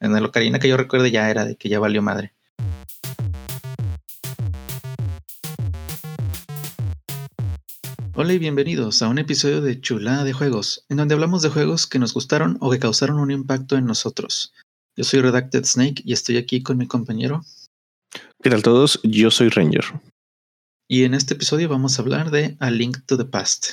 [0.00, 2.32] En el Ocarina que yo recuerdo ya era de que ya valió madre.
[8.14, 11.86] Hola y bienvenidos a un episodio de Chulada de Juegos, en donde hablamos de juegos
[11.86, 14.54] que nos gustaron o que causaron un impacto en nosotros.
[14.96, 17.44] Yo soy Redacted Snake y estoy aquí con mi compañero.
[18.40, 19.00] ¿Qué tal todos?
[19.02, 19.84] Yo soy Ranger.
[20.88, 23.66] Y en este episodio vamos a hablar de A Link to the Past.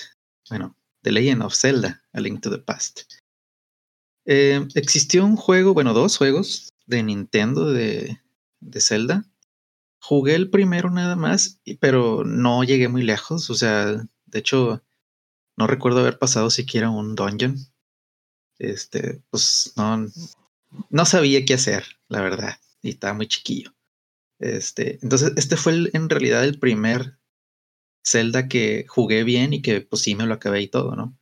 [0.50, 3.04] Bueno, The Legend of Zelda, A Link to the Past.
[4.26, 8.20] Eh, existió un juego, bueno, dos juegos de Nintendo de,
[8.60, 9.25] de Zelda.
[10.00, 13.50] Jugué el primero nada más, pero no llegué muy lejos.
[13.50, 13.86] O sea,
[14.25, 14.83] de hecho,
[15.57, 17.57] no recuerdo haber pasado siquiera un dungeon.
[18.57, 20.07] Este, pues no,
[20.89, 22.60] no sabía qué hacer, la verdad.
[22.82, 23.74] Y estaba muy chiquillo.
[24.39, 27.18] Este, entonces, este fue en realidad el primer
[28.05, 31.18] Zelda que jugué bien y que pues sí me lo acabé y todo, ¿no?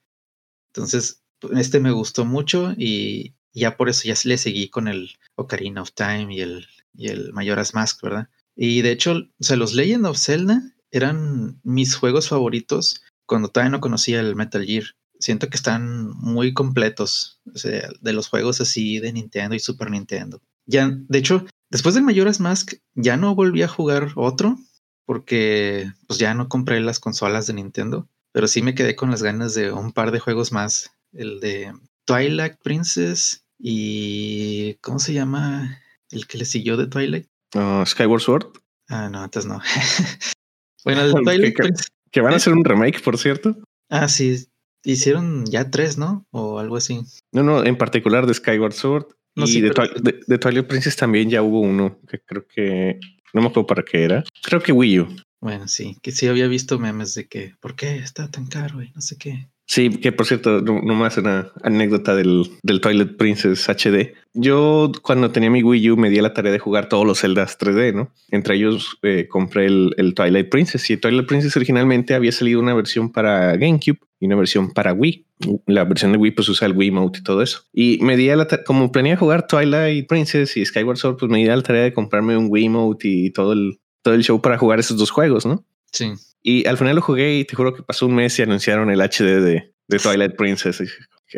[0.74, 1.23] Entonces,
[1.56, 5.92] este me gustó mucho y ya por eso ya le seguí con el Ocarina of
[5.94, 8.30] Time y el, y el Majora's Mask, ¿verdad?
[8.56, 13.72] Y de hecho, o sea, los Legend of Zelda eran mis juegos favoritos cuando todavía
[13.72, 14.84] no conocía el Metal Gear.
[15.20, 19.90] Siento que están muy completos, o sea, de los juegos así de Nintendo y Super
[19.90, 20.42] Nintendo.
[20.66, 24.58] Ya, de hecho, después del Majora's Mask ya no volví a jugar otro
[25.06, 29.24] porque pues ya no compré las consolas de Nintendo, pero sí me quedé con las
[29.24, 31.74] ganas de un par de juegos más el de
[32.06, 35.80] Twilight Princess y ¿cómo se llama?
[36.10, 37.28] El que le siguió de Twilight.
[37.56, 38.48] Uh, Skyward Sword.
[38.90, 39.62] Ah, no, antes no.
[40.86, 41.70] bueno, el Twilight que,
[42.12, 43.56] que, van a hacer un remake, por cierto.
[43.90, 44.48] Ah, sí.
[44.84, 46.26] Hicieron ya tres, ¿no?
[46.32, 47.02] O algo así.
[47.32, 49.06] No, no, en particular de Skyward Sword.
[49.36, 49.88] No, y sí, de, pero...
[50.02, 53.00] de, de, Twilight Princess también ya hubo uno que creo que
[53.34, 54.24] no me acuerdo para qué era.
[54.44, 55.16] Creo que Wii U.
[55.42, 58.92] Bueno, sí, que sí había visto memes de que, ¿por qué está tan caro y
[58.92, 59.50] no sé qué?
[59.74, 64.14] Sí, que por cierto, nomás una anécdota del, del Twilight Princess HD.
[64.36, 67.58] Yo cuando tenía mi Wii U me di la tarea de jugar todos los Zeldas
[67.58, 68.12] 3D, ¿no?
[68.30, 72.76] Entre ellos eh, compré el, el, Twilight Princess y Twilight Princess originalmente había salido una
[72.76, 75.26] versión para GameCube y una versión para Wii.
[75.66, 77.64] La versión de Wii pues usa el Wii Mode y todo eso.
[77.74, 81.40] Y me di a la como planeé jugar Twilight Princess y Skyward Sword, pues me
[81.40, 84.40] di a la tarea de comprarme un Wii Mode y todo el, todo el show
[84.40, 85.66] para jugar esos dos juegos, ¿no?
[85.94, 86.14] Sí.
[86.42, 89.00] Y al final lo jugué y te juro que pasó un mes y anunciaron el
[89.00, 90.82] HD de, de Twilight Princess.
[90.82, 90.88] Y,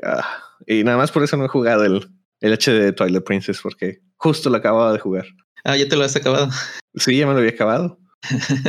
[0.04, 0.26] ah,
[0.66, 2.08] y, nada más por eso no he jugado el,
[2.42, 5.26] el HD de Twilight Princess porque justo lo acababa de jugar.
[5.64, 6.50] Ah, ya te lo has acabado.
[6.96, 8.00] Sí, ya me lo había acabado.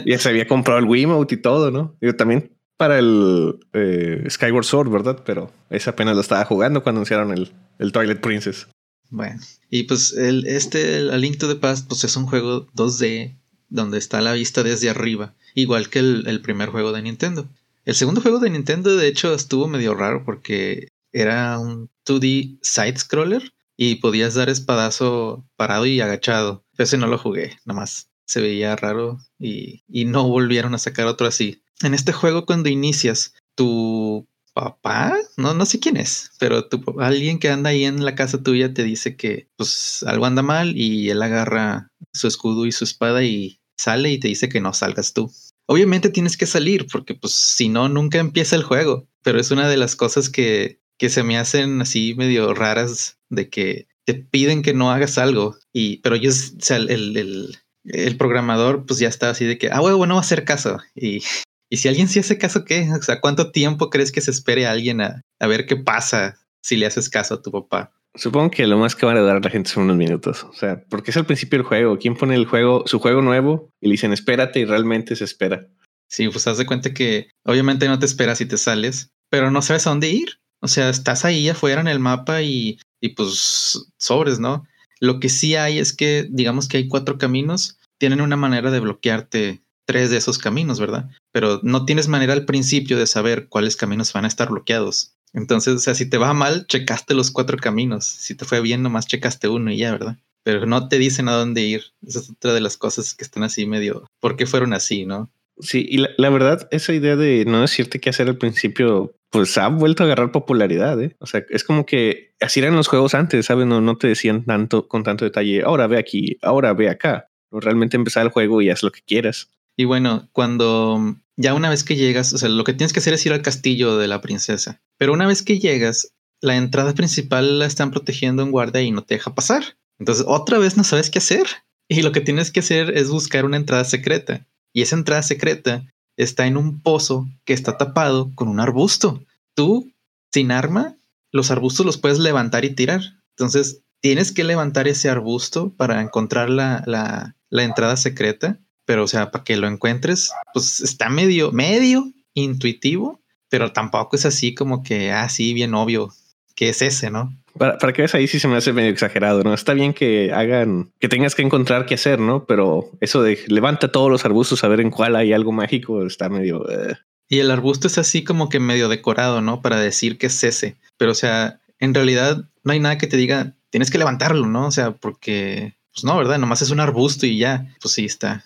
[0.04, 1.96] ya se había comprado el Wiimote y todo, ¿no?
[2.00, 5.22] Yo también para el eh, Skyward Sword, ¿verdad?
[5.24, 8.66] Pero ese apenas lo estaba jugando cuando anunciaron el, el Twilight Princess.
[9.10, 12.66] Bueno, y pues el, este, el A Link to the Past, pues es un juego
[12.72, 13.36] 2D
[13.68, 17.48] donde está la vista desde arriba, igual que el, primer juego de Nintendo.
[17.84, 22.98] El segundo juego de Nintendo, de hecho, estuvo medio raro porque era un 2D side
[22.98, 26.64] scroller y podías dar espadazo parado y agachado.
[26.78, 31.26] Ese no lo jugué, nomás se veía raro y, y no volvieron a sacar otro
[31.26, 31.62] así.
[31.82, 37.38] En este juego, cuando inicias, tu papá, no, no sé quién es, pero tu, alguien
[37.38, 41.10] que anda ahí en la casa tuya te dice que pues algo anda mal y
[41.10, 45.12] él agarra su escudo y su espada y sale y te dice que no salgas
[45.12, 45.30] tú.
[45.68, 49.68] Obviamente tienes que salir porque pues si no, nunca empieza el juego, pero es una
[49.68, 54.62] de las cosas que, que se me hacen así medio raras de que te piden
[54.62, 56.30] que no hagas algo y pero yo,
[56.70, 60.24] el, el, el programador pues ya está así de que, ah, bueno, no va a
[60.24, 61.22] hacer caso y,
[61.70, 62.88] y si alguien sí hace caso, ¿qué?
[62.98, 66.38] O sea, ¿cuánto tiempo crees que se espere a alguien a, a ver qué pasa
[66.62, 67.92] si le haces caso a tu papá?
[68.16, 70.44] Supongo que lo más que van a dar a la gente son unos minutos.
[70.44, 71.98] O sea, porque es al principio del juego.
[71.98, 75.68] ¿Quién pone el juego, su juego nuevo y le dicen espérate y realmente se espera?
[76.08, 79.62] Sí, pues haz de cuenta que obviamente no te esperas si te sales, pero no
[79.62, 80.40] sabes a dónde ir.
[80.60, 84.64] O sea, estás ahí afuera en el mapa y, y pues sobres, ¿no?
[85.00, 88.80] Lo que sí hay es que, digamos que hay cuatro caminos, tienen una manera de
[88.80, 91.10] bloquearte tres de esos caminos, ¿verdad?
[91.32, 95.15] Pero no tienes manera al principio de saber cuáles caminos van a estar bloqueados.
[95.36, 98.06] Entonces, o sea, si te va mal, checaste los cuatro caminos.
[98.06, 100.16] Si te fue bien, nomás checaste uno y ya, ¿verdad?
[100.42, 101.82] Pero no te dicen a dónde ir.
[102.06, 104.06] Esa es otra de las cosas que están así medio.
[104.18, 105.30] ¿Por qué fueron así, no?
[105.58, 109.58] Sí, y la, la verdad, esa idea de no decirte qué hacer al principio, pues
[109.58, 110.98] ha vuelto a agarrar popularidad.
[111.02, 111.14] ¿eh?
[111.18, 113.66] O sea, es como que así eran los juegos antes, ¿sabes?
[113.66, 115.62] No, no te decían tanto con tanto detalle.
[115.64, 117.28] Ahora ve aquí, ahora ve acá.
[117.50, 119.50] O realmente empezar el juego y haz lo que quieras.
[119.76, 123.12] Y bueno, cuando ya una vez que llegas, o sea, lo que tienes que hacer
[123.12, 124.80] es ir al castillo de la princesa.
[124.98, 129.02] Pero una vez que llegas, la entrada principal la están protegiendo en guardia y no
[129.02, 129.76] te deja pasar.
[129.98, 131.46] Entonces, otra vez no sabes qué hacer.
[131.88, 134.44] Y lo que tienes que hacer es buscar una entrada secreta.
[134.72, 135.84] Y esa entrada secreta
[136.16, 139.22] está en un pozo que está tapado con un arbusto.
[139.54, 139.92] Tú,
[140.32, 140.96] sin arma,
[141.30, 143.02] los arbustos los puedes levantar y tirar.
[143.36, 149.08] Entonces, tienes que levantar ese arbusto para encontrar la, la, la entrada secreta, pero o
[149.08, 154.82] sea, para que lo encuentres, pues está medio, medio intuitivo, pero tampoco es así como
[154.82, 156.12] que, ah, sí, bien obvio
[156.54, 157.36] que es ese, ¿no?
[157.58, 159.54] Para, para que veas ahí sí se me hace medio exagerado, ¿no?
[159.54, 162.44] Está bien que hagan, que tengas que encontrar qué hacer, ¿no?
[162.44, 166.28] Pero eso de levanta todos los arbustos a ver en cuál hay algo mágico está
[166.28, 166.68] medio...
[166.70, 166.96] eh.
[167.28, 169.60] Y el arbusto es así como que medio decorado, ¿no?
[169.60, 170.76] Para decir que es ese.
[170.96, 174.68] Pero, o sea, en realidad no hay nada que te diga, tienes que levantarlo, ¿no?
[174.68, 176.38] O sea, porque, pues no, ¿verdad?
[176.38, 178.44] Nomás es un arbusto y ya, pues sí, está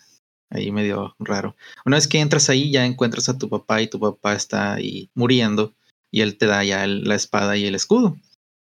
[0.50, 1.56] ahí medio raro.
[1.85, 5.11] Una vez que entras ahí, ya encuentras a tu papá y tu papá está ahí
[5.14, 5.75] muriendo
[6.11, 8.19] y él te da ya la espada y el escudo.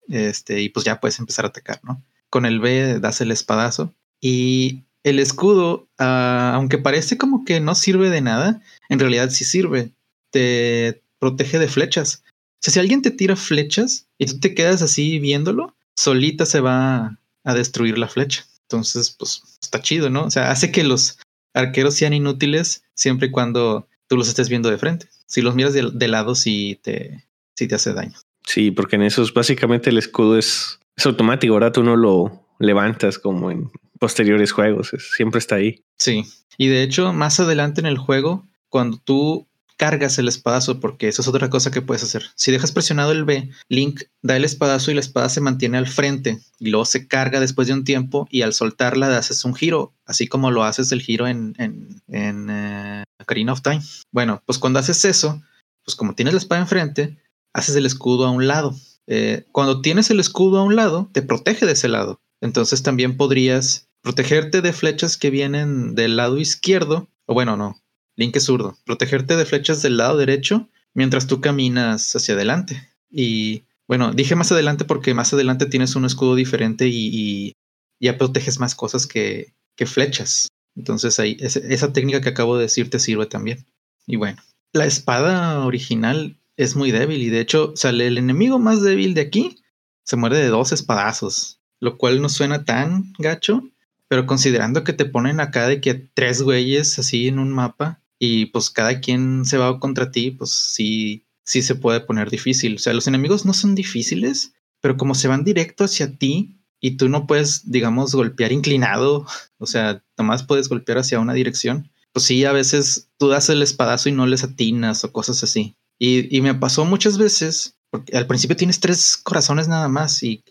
[0.08, 2.04] Este, y pues ya puedes empezar a atacar, ¿no?
[2.30, 7.76] Con el B das el espadazo y el escudo, ah, aunque parece como que no
[7.76, 9.92] sirve de nada, en realidad sí sirve.
[10.32, 12.24] Te protege de flechas.
[12.28, 16.60] O sea, si alguien te tira flechas y tú te quedas así viéndolo, solita se
[16.60, 18.46] va a destruir la flecha.
[18.64, 20.26] Entonces, pues está chido, ¿no?
[20.26, 21.20] O sea, hace que los
[21.56, 25.08] arqueros sean inútiles siempre y cuando tú los estés viendo de frente.
[25.26, 27.26] Si los miras de, de lado, sí te,
[27.56, 28.14] sí te hace daño.
[28.46, 31.72] Sí, porque en esos básicamente el escudo es, es automático, ¿verdad?
[31.72, 35.84] Tú no lo levantas como en posteriores juegos, es- siempre está ahí.
[35.98, 36.24] Sí.
[36.58, 41.22] Y de hecho, más adelante en el juego, cuando tú cargas el espadazo, porque eso
[41.22, 42.24] es otra cosa que puedes hacer.
[42.36, 45.88] Si dejas presionado el B, Link da el espadazo y la espada se mantiene al
[45.88, 49.94] frente y luego se carga después de un tiempo y al soltarla haces un giro,
[50.06, 53.04] así como lo haces el giro en, en, en eh,
[53.50, 53.82] of Time.
[54.12, 55.42] Bueno, pues cuando haces eso,
[55.84, 57.18] pues como tienes la espada enfrente,
[57.54, 58.76] haces el escudo a un lado.
[59.08, 62.20] Eh, cuando tienes el escudo a un lado, te protege de ese lado.
[62.42, 67.82] Entonces también podrías protegerte de flechas que vienen del lado izquierdo, o bueno, no,
[68.18, 72.90] Link es zurdo, protegerte de flechas del lado derecho mientras tú caminas hacia adelante.
[73.12, 77.54] Y bueno, dije más adelante porque más adelante tienes un escudo diferente y,
[78.00, 79.54] ya proteges más cosas que,
[79.86, 80.48] flechas.
[80.76, 83.66] Entonces ahí, esa técnica que acabo de decir te sirve también.
[84.08, 84.42] Y bueno,
[84.74, 89.22] la espada original es muy débil y de hecho sale el enemigo más débil de
[89.22, 89.58] aquí,
[90.04, 93.64] se muere de dos espadazos, lo cual no suena tan gacho,
[94.08, 98.48] pero considerando que te ponen acá de que tres güeyes así en un mapa y
[98.48, 102.76] pues cada quien se va contra ti, pues sí, sí se puede poner difícil.
[102.76, 106.98] O sea, los enemigos no son difíciles, pero como se van directo hacia ti y
[106.98, 109.26] tú no puedes, digamos, golpear inclinado,
[109.58, 113.62] o sea, nomás puedes golpear hacia una dirección, pues sí, a veces tú das el
[113.62, 115.76] espadazo y no les atinas o cosas así.
[116.00, 120.44] Y, y me pasó muchas veces, porque al principio tienes tres corazones nada más y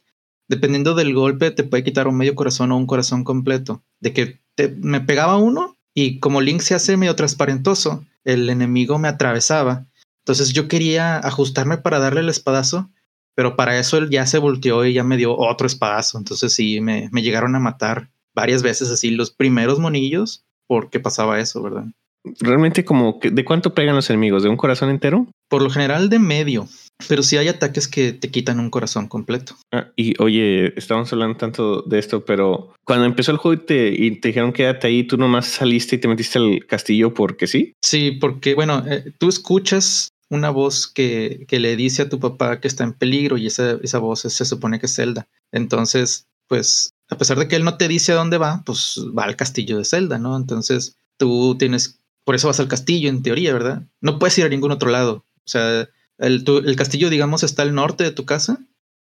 [0.49, 3.83] dependiendo del golpe te puede quitar un medio corazón o un corazón completo.
[4.01, 8.99] De que te- me pegaba uno y como Link se hace medio transparentoso, el enemigo
[8.99, 9.87] me atravesaba.
[10.23, 12.91] Entonces yo quería ajustarme para darle el espadazo,
[13.35, 16.19] pero para eso él ya se volteó y ya me dio otro espadazo.
[16.19, 21.39] Entonces sí, me, me llegaron a matar varias veces así los primeros monillos porque pasaba
[21.39, 21.85] eso, ¿verdad?
[22.41, 24.43] Realmente como que, ¿de cuánto pegan los enemigos?
[24.43, 25.27] ¿De un corazón entero?
[25.49, 26.67] Por lo general de medio,
[27.09, 29.57] pero sí hay ataques que te quitan un corazón completo.
[29.73, 33.89] Ah, y oye, estamos hablando tanto de esto, pero cuando empezó el juego y te,
[33.89, 37.73] y te dijeron quédate ahí, tú nomás saliste y te metiste al castillo porque sí.
[37.83, 42.61] Sí, porque bueno, eh, tú escuchas una voz que, que le dice a tu papá
[42.61, 45.27] que está en peligro y esa, esa voz es- se supone que es Zelda.
[45.53, 49.25] Entonces, pues, a pesar de que él no te dice a dónde va, pues va
[49.25, 50.37] al castillo de Zelda, ¿no?
[50.37, 53.83] Entonces, tú tienes, por eso vas al castillo en teoría, ¿verdad?
[54.01, 55.25] No puedes ir a ningún otro lado.
[55.39, 58.59] O sea, el, tu- el castillo, digamos, está al norte de tu casa.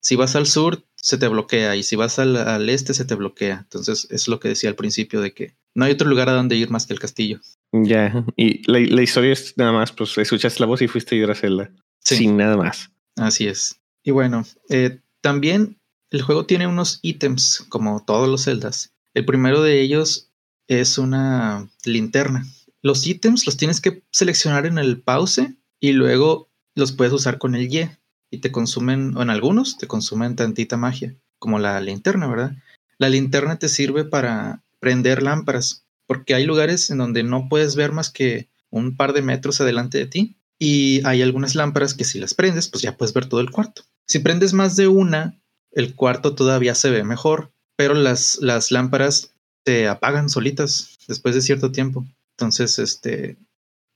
[0.00, 3.14] Si vas al sur, se te bloquea y si vas al, al este, se te
[3.14, 3.61] bloquea.
[3.62, 6.56] Entonces, es lo que decía al principio de que no hay otro lugar a donde
[6.56, 7.40] ir más que el castillo.
[7.73, 11.18] Ya, y la, la historia es nada más, pues escuchaste la voz y fuiste a
[11.18, 11.71] ir a Zelda.
[12.00, 12.16] Sí.
[12.16, 12.90] Sin nada más.
[13.16, 13.80] Así es.
[14.02, 15.78] Y bueno, eh, también
[16.11, 18.92] el juego tiene unos ítems, como todos los celdas.
[19.14, 20.30] El primero de ellos
[20.68, 22.44] es una linterna.
[22.82, 27.55] Los ítems los tienes que seleccionar en el pause y luego los puedes usar con
[27.55, 27.91] el Y.
[28.31, 32.57] Y te consumen, o en algunos, te consumen tantita magia, como la linterna, ¿verdad?
[32.97, 37.93] La linterna te sirve para prender lámparas, porque hay lugares en donde no puedes ver
[37.93, 42.21] más que un par de metros adelante de ti y hay algunas lámparas que si
[42.21, 43.83] las prendes, pues ya puedes ver todo el cuarto.
[44.07, 45.41] Si prendes más de una,
[45.73, 51.43] el cuarto todavía se ve mejor, pero las, las lámparas se apagan solitas después de
[51.43, 52.07] cierto tiempo.
[52.37, 53.37] Entonces, este,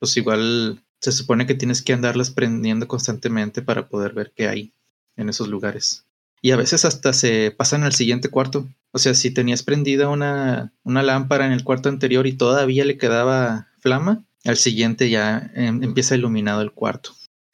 [0.00, 4.72] pues igual se supone que tienes que andarlas prendiendo constantemente para poder ver qué hay
[5.16, 6.04] en esos lugares.
[6.42, 8.68] Y a veces hasta se pasan al siguiente cuarto.
[8.92, 12.98] O sea, si tenías prendida una, una lámpara en el cuarto anterior y todavía le
[12.98, 17.10] quedaba flama, al siguiente ya em, empieza iluminado el cuarto.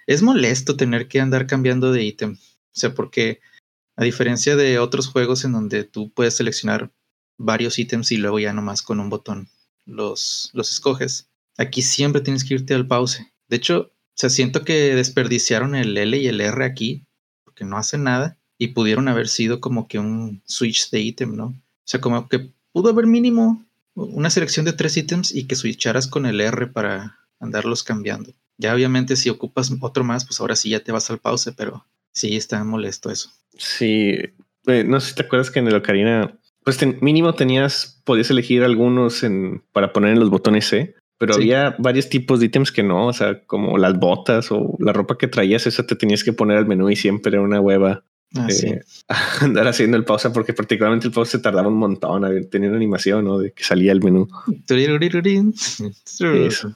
[0.07, 2.33] Es molesto tener que andar cambiando de ítem.
[2.35, 3.41] O sea, porque
[3.97, 6.91] A diferencia de otros juegos en donde tú puedes seleccionar
[7.37, 9.49] varios ítems y luego ya nomás con un botón
[9.85, 11.29] los, los escoges.
[11.59, 13.21] Aquí siempre tienes que irte al pause.
[13.53, 17.05] De hecho, se siento que desperdiciaron el L y el R aquí
[17.45, 21.49] porque no hacen nada y pudieron haber sido como que un switch de ítem, ¿no?
[21.49, 23.63] O sea, como que pudo haber mínimo
[23.95, 28.33] una selección de tres ítems y que switcharas con el R para andarlos cambiando.
[28.57, 31.85] Ya obviamente si ocupas otro más, pues ahora sí ya te vas al pause, pero
[32.11, 33.33] sí está molesto eso.
[33.59, 34.15] Sí,
[34.67, 38.63] eh, no sé si te acuerdas que en el Ocarina, pues mínimo tenías, podías elegir
[38.63, 42.83] algunos en, para poner en los botones C, pero había varios tipos de ítems que
[42.83, 46.33] no, o sea, como las botas o la ropa que traías, esa te tenías que
[46.33, 48.03] poner al menú y siempre era una hueva.
[48.35, 48.81] Ah, eh,
[49.41, 52.77] andar haciendo el pausa porque particularmente el pausa se tardaba un montón a tener una
[52.77, 53.39] animación ¿no?
[53.39, 54.29] de que salía el menú.
[56.19, 56.75] Eso.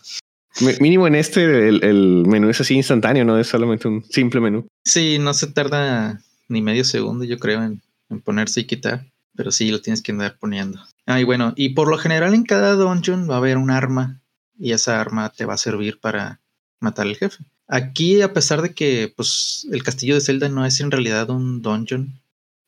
[0.79, 4.69] Mínimo en este el, menú es así instantáneo, no es solamente un simple menú.
[4.85, 7.83] Sí, no se tarda ni medio segundo, yo creo, en,
[8.23, 10.79] ponerse y quitar, pero sí lo tienes que andar poniendo.
[11.05, 14.23] Ah, y bueno, y por lo general en cada dungeon va a haber un arma
[14.59, 16.41] y esa arma te va a servir para
[16.81, 17.45] matar al jefe.
[17.69, 21.63] Aquí, a pesar de que pues, el castillo de Zelda no es en realidad un
[21.63, 22.21] dungeon,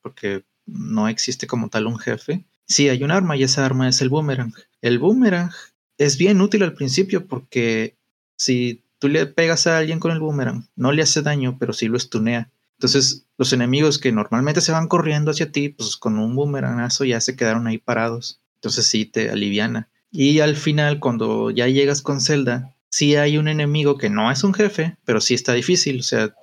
[0.03, 4.01] porque no existe como tal un jefe, sí hay un arma y esa arma es
[4.03, 4.53] el boomerang.
[4.83, 5.51] El boomerang
[5.97, 7.97] es bien útil al principio porque
[8.37, 11.89] si tú le pegas a alguien con el boomerang, no le hace daño, pero sí
[11.89, 12.51] lo estunea.
[12.79, 17.21] Entonces, los enemigos que normalmente se van corriendo hacia ti, pues con un boomerangazo ya
[17.21, 18.41] se quedaron ahí parados.
[18.57, 19.89] Entonces sí te aliviana.
[20.11, 24.45] Y al final, cuando ya llegas con Zelda, sí hay un enemigo que no es
[24.45, 26.01] un jefe, pero sí está difícil.
[26.01, 26.35] O sea,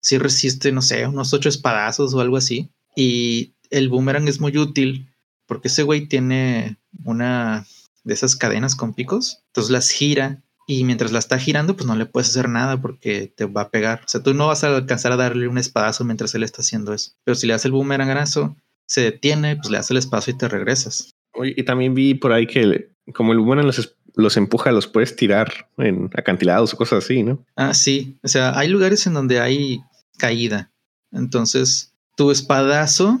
[0.00, 2.70] sí resiste, no sé, unos ocho espadazos o algo así.
[2.94, 5.08] Y el boomerang es muy útil
[5.46, 7.66] porque ese güey tiene una
[8.04, 11.94] de esas cadenas con picos, entonces las gira y mientras la está girando, pues no
[11.96, 14.02] le puedes hacer nada porque te va a pegar.
[14.04, 16.94] O sea, tú no vas a alcanzar a darle un espadazo mientras él está haciendo
[16.94, 17.12] eso.
[17.24, 20.38] Pero si le das el boomerang granazo, se detiene, pues le das el espacio y
[20.38, 21.14] te regresas.
[21.42, 25.68] y también vi por ahí que como el boomerang los, los empuja, los puedes tirar
[25.76, 27.44] en acantilados o cosas así, ¿no?
[27.56, 28.16] Ah, sí.
[28.22, 29.80] O sea, hay lugares en donde hay
[30.18, 30.70] caída.
[31.12, 33.18] Entonces, tu espadazo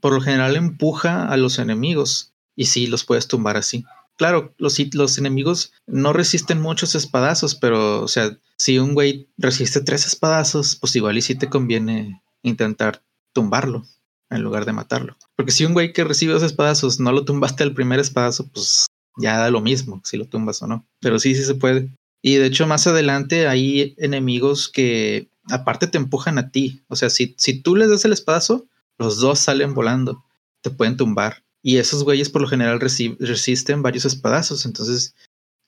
[0.00, 3.84] por lo general empuja a los enemigos y sí los puedes tumbar así
[4.22, 9.80] claro, los, los enemigos no resisten muchos espadazos, pero, o sea, si un güey resiste
[9.80, 13.84] tres espadazos, pues igual y sí te conviene intentar tumbarlo
[14.30, 15.16] en lugar de matarlo.
[15.36, 18.86] Porque si un güey que recibe dos espadazos no lo tumbaste al primer espadazo, pues
[19.16, 20.86] ya da lo mismo si lo tumbas o no.
[21.00, 21.90] Pero sí, sí se puede.
[22.22, 26.82] Y de hecho, más adelante hay enemigos que aparte te empujan a ti.
[26.88, 28.66] O sea, si, si tú les das el espadazo,
[28.98, 30.24] los dos salen volando.
[30.62, 31.42] Te pueden tumbar.
[31.62, 34.66] Y esos güeyes por lo general resisten varios espadazos.
[34.66, 35.14] Entonces,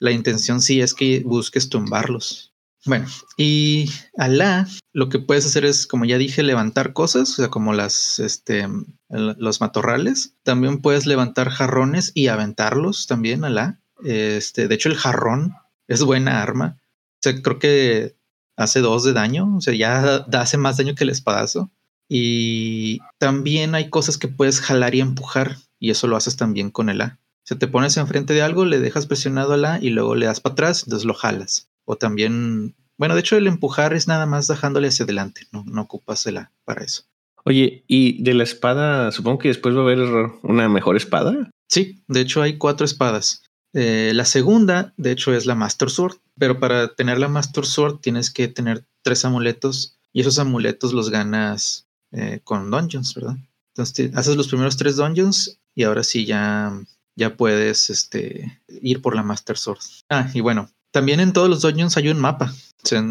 [0.01, 2.54] la intención sí es que busques tumbarlos.
[2.87, 7.49] Bueno, y Alá, lo que puedes hacer es, como ya dije, levantar cosas, o sea,
[7.49, 8.69] como las, este,
[9.09, 10.35] los matorrales.
[10.43, 13.81] También puedes levantar jarrones y aventarlos también, Alá.
[14.05, 15.55] Este, de hecho, el jarrón
[15.89, 16.79] es buena arma.
[16.81, 18.17] O sea, creo que
[18.57, 21.71] hace dos de daño, o sea, ya hace más daño que el espadazo.
[22.09, 26.89] Y también hay cosas que puedes jalar y empujar y eso lo haces también con
[26.89, 27.19] el A.
[27.45, 30.41] Si te pones enfrente de algo, le dejas presionado al A y luego le das
[30.41, 31.69] para atrás, entonces lo jalas.
[31.85, 35.83] O también, bueno, de hecho el empujar es nada más dejándole hacia adelante, no, no
[35.83, 37.05] ocupas el A para eso.
[37.45, 41.51] Oye, ¿y de la espada, supongo que después va a haber una mejor espada?
[41.69, 43.43] Sí, de hecho hay cuatro espadas.
[43.75, 47.99] Eh, la segunda, de hecho, es la Master Sword, pero para tener la Master Sword
[47.99, 53.37] tienes que tener tres amuletos y esos amuletos los ganas eh, con dungeons, ¿verdad?
[53.75, 56.73] Entonces haces los primeros tres dungeons y ahora sí ya,
[57.17, 59.81] ya puedes este, ir por la Master Sword.
[60.09, 62.55] Ah, y bueno, también en todos los dungeons hay un mapa.
[62.85, 63.05] O sea,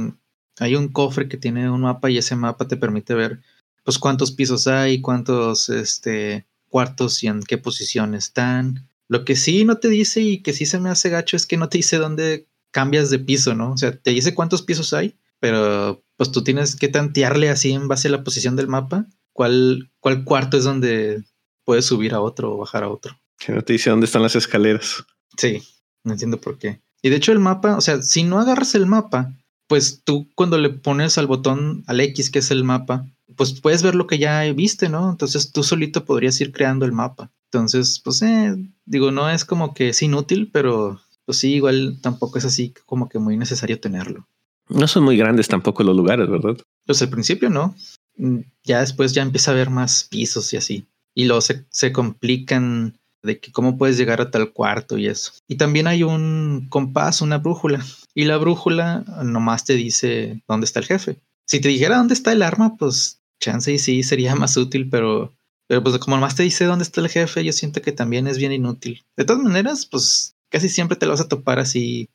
[0.60, 3.42] hay un cofre que tiene un mapa y ese mapa te permite ver
[3.84, 8.88] pues cuántos pisos hay, cuántos este, cuartos y en qué posición están.
[9.10, 11.58] Lo que sí no te dice y que sí se me hace gacho es que
[11.58, 13.74] no te dice dónde cambias de piso, ¿no?
[13.74, 17.90] O sea, te dice cuántos pisos hay, pero pues tú tienes que tantearle así en
[17.90, 21.26] base a la posición del mapa cuál, cuál cuarto es donde
[21.66, 23.20] puedes subir a otro o bajar a otro.
[23.38, 25.04] Que no te dice dónde están las escaleras.
[25.38, 25.62] Sí,
[26.06, 26.80] no entiendo por qué.
[27.04, 29.32] Y de hecho el mapa, o sea, si no agarras el mapa,
[29.68, 33.06] pues tú cuando le pones al botón, al X, que es el mapa,
[33.36, 35.12] pues puedes ver lo que ya viste, ¿no?
[35.12, 37.30] Entonces tú solito podrías ir creando el mapa.
[37.52, 38.56] Entonces, pues, eh,
[38.86, 43.08] digo, no es como que es inútil, pero pues sí, igual tampoco es así como
[43.08, 44.28] que muy necesario tenerlo.
[44.70, 46.58] No son muy grandes tampoco los lugares, ¿verdad?
[46.86, 47.76] Pues al principio no.
[48.18, 52.98] Mm, ya después ya empieza a haber más pisos y así y luego se, complican
[53.24, 55.32] de que cómo puedes llegar a tal cuarto y eso.
[55.48, 57.84] Y también hay un compás, una brújula.
[58.14, 61.18] Y la brújula nomás te dice dónde está el jefe.
[61.48, 65.34] Si te dijera dónde está el arma, pues chance y sí sería más útil, pero,
[65.68, 68.38] pero pues como más te dice dónde está el jefe, yo siento que también es
[68.38, 69.04] bien inútil.
[69.18, 72.10] De todas maneras, pues casi siempre te lo vas a topar así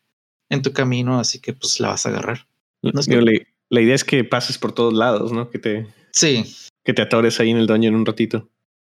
[0.51, 2.47] en tu camino, así que pues la vas a agarrar.
[2.83, 5.51] la, idea es que pases por todos lados, ¿no?
[5.51, 6.45] Que te, sí.
[6.85, 8.49] que te atores ahí en el dungeon un ratito.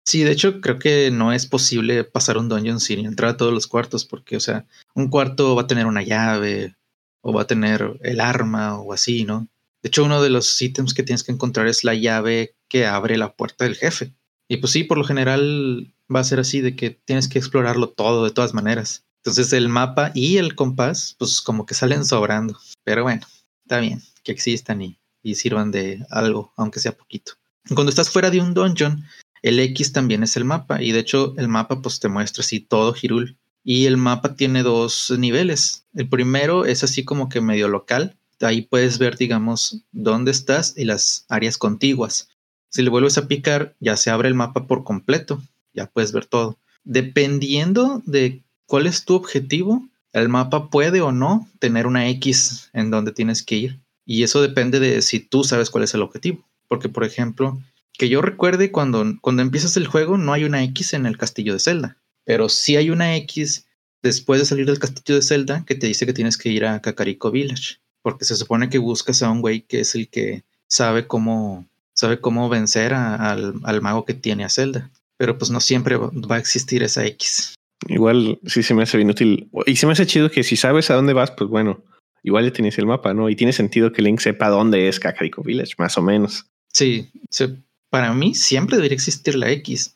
[0.05, 3.51] Sí, de hecho creo que no es posible pasar un dungeon sin entrar a todos
[3.51, 6.75] los cuartos, porque, o sea, un cuarto va a tener una llave
[7.21, 9.47] o va a tener el arma o así, ¿no?
[9.81, 13.17] De hecho, uno de los ítems que tienes que encontrar es la llave que abre
[13.17, 14.13] la puerta del jefe.
[14.47, 17.89] Y pues sí, por lo general va a ser así de que tienes que explorarlo
[17.89, 19.05] todo de todas maneras.
[19.23, 22.59] Entonces el mapa y el compás, pues como que salen sobrando.
[22.83, 23.25] Pero bueno,
[23.63, 27.33] está bien que existan y, y sirvan de algo, aunque sea poquito.
[27.73, 29.03] Cuando estás fuera de un dungeon,
[29.45, 32.59] el X también es el mapa y de hecho el mapa pues te muestra así
[32.59, 33.37] todo Hirul.
[33.63, 35.85] Y el mapa tiene dos niveles.
[35.93, 38.17] El primero es así como que medio local.
[38.41, 42.29] Ahí puedes ver, digamos, dónde estás y las áreas contiguas.
[42.69, 45.41] Si le vuelves a picar, ya se abre el mapa por completo.
[45.73, 46.57] Ya puedes ver todo.
[46.83, 52.89] Dependiendo de cuál es tu objetivo, el mapa puede o no tener una X en
[52.89, 53.79] donde tienes que ir.
[54.07, 56.43] Y eso depende de si tú sabes cuál es el objetivo.
[56.67, 57.61] Porque, por ejemplo,
[57.97, 61.53] que yo recuerde cuando, cuando empiezas el juego no hay una X en el castillo
[61.53, 63.67] de Zelda, pero sí hay una X
[64.03, 66.81] después de salir del castillo de Zelda que te dice que tienes que ir a
[66.81, 71.07] Kakariko Village, porque se supone que buscas a un güey que es el que sabe
[71.07, 75.97] cómo, sabe cómo vencer al, al, mago que tiene a Zelda, pero pues no siempre
[75.97, 77.55] va a existir esa X.
[77.87, 80.89] Igual sí se me hace bien útil y se me hace chido que si sabes
[80.89, 81.83] a dónde vas, pues bueno,
[82.23, 83.29] igual ya tienes el mapa, ¿no?
[83.29, 86.45] Y tiene sentido que Link sepa dónde es Kakariko Village, más o menos.
[86.73, 87.55] Sí, se,
[87.95, 89.95] para mí siempre debería existir la X.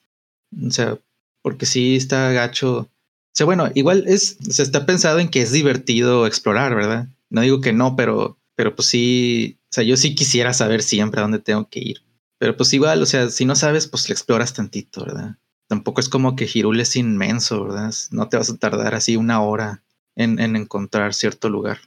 [0.66, 0.98] O sea,
[1.42, 2.78] porque sí está gacho.
[2.78, 2.90] O
[3.34, 7.10] sea, bueno, igual es, se está pensado en que es divertido explorar, ¿verdad?
[7.30, 11.20] No digo que no, pero, pero pues sí, o sea, yo sí quisiera saber siempre
[11.20, 12.02] a dónde tengo que ir.
[12.38, 15.36] Pero pues igual, o sea, si no sabes, pues le exploras tantito, ¿verdad?
[15.68, 17.94] Tampoco es como que Hirul es inmenso, ¿verdad?
[18.12, 19.84] No te vas a tardar así una hora
[20.16, 21.80] en, en encontrar cierto lugar.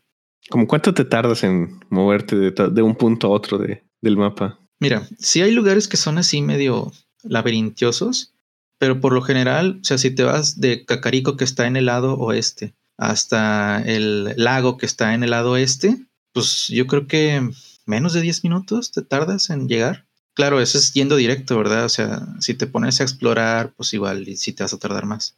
[0.51, 4.59] ¿Cómo cuánto te tardas en moverte de, de un punto a otro de, del mapa?
[4.83, 6.93] Mira, sí hay lugares que son así medio
[7.23, 8.35] laberintiosos,
[8.79, 11.87] pero por lo general, o sea, si te vas de Cacarico que está en el
[11.87, 17.49] lado oeste hasta el lago que está en el lado este, pues yo creo que
[17.87, 20.05] menos de 10 minutos te tardas en llegar.
[20.35, 21.85] Claro, eso es yendo directo, ¿verdad?
[21.85, 25.37] O sea, si te pones a explorar, pues igual y te vas a tardar más.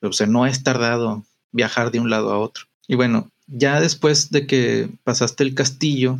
[0.00, 2.64] Pero o sea, no es tardado viajar de un lado a otro.
[2.86, 6.18] Y bueno, ya después de que pasaste el castillo,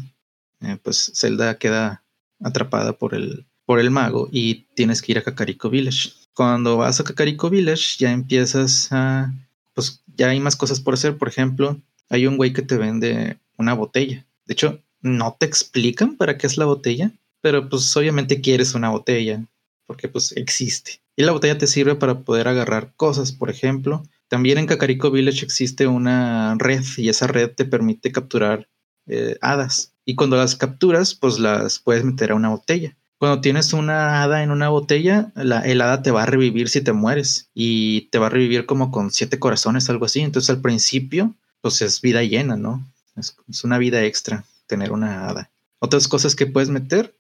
[0.61, 2.03] eh, pues Zelda queda
[2.43, 6.11] atrapada por el, por el mago y tienes que ir a Kakariko Village.
[6.35, 9.33] Cuando vas a Kakariko Village ya empiezas a,
[9.75, 11.17] pues ya hay más cosas por hacer.
[11.17, 14.25] Por ejemplo, hay un güey que te vende una botella.
[14.47, 18.91] De hecho, no te explican para qué es la botella, pero pues obviamente quieres una
[18.91, 19.45] botella
[19.87, 21.01] porque pues existe.
[21.17, 24.05] Y la botella te sirve para poder agarrar cosas, por ejemplo.
[24.29, 28.69] También en Kakariko Village existe una red y esa red te permite capturar
[29.07, 29.95] eh, hadas.
[30.09, 32.97] Y cuando las capturas, pues las puedes meter a una botella.
[33.19, 36.81] Cuando tienes una hada en una botella, la, el hada te va a revivir si
[36.81, 37.51] te mueres.
[37.53, 40.21] Y te va a revivir como con siete corazones, algo así.
[40.21, 42.83] Entonces al principio, pues es vida llena, ¿no?
[43.17, 45.51] Es, es una vida extra tener una hada.
[45.79, 47.15] Otras cosas que puedes meter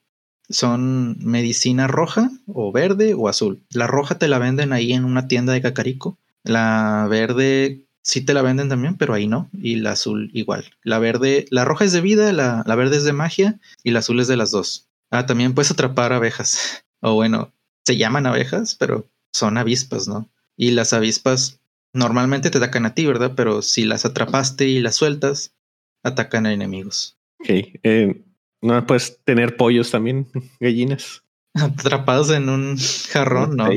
[0.48, 3.60] son medicina roja o verde o azul.
[3.68, 6.16] La roja te la venden ahí en una tienda de cacarico.
[6.42, 9.50] La verde sí te la venden también, pero ahí no.
[9.52, 10.64] Y la azul igual.
[10.82, 13.98] La verde, la roja es de vida, la, la verde es de magia y la
[13.98, 14.88] azul es de las dos.
[15.10, 16.84] Ah, también puedes atrapar abejas.
[17.00, 17.52] O bueno,
[17.86, 20.28] se llaman abejas, pero son avispas, ¿no?
[20.56, 21.60] Y las avispas
[21.92, 23.34] normalmente te atacan a ti, ¿verdad?
[23.36, 25.54] Pero si las atrapaste y las sueltas,
[26.02, 27.16] atacan a enemigos.
[27.38, 27.48] Ok.
[27.84, 28.20] Eh,
[28.62, 30.26] no puedes tener pollos también,
[30.58, 31.22] gallinas.
[31.54, 32.76] Atrapados en un
[33.10, 33.68] jarrón, ¿no?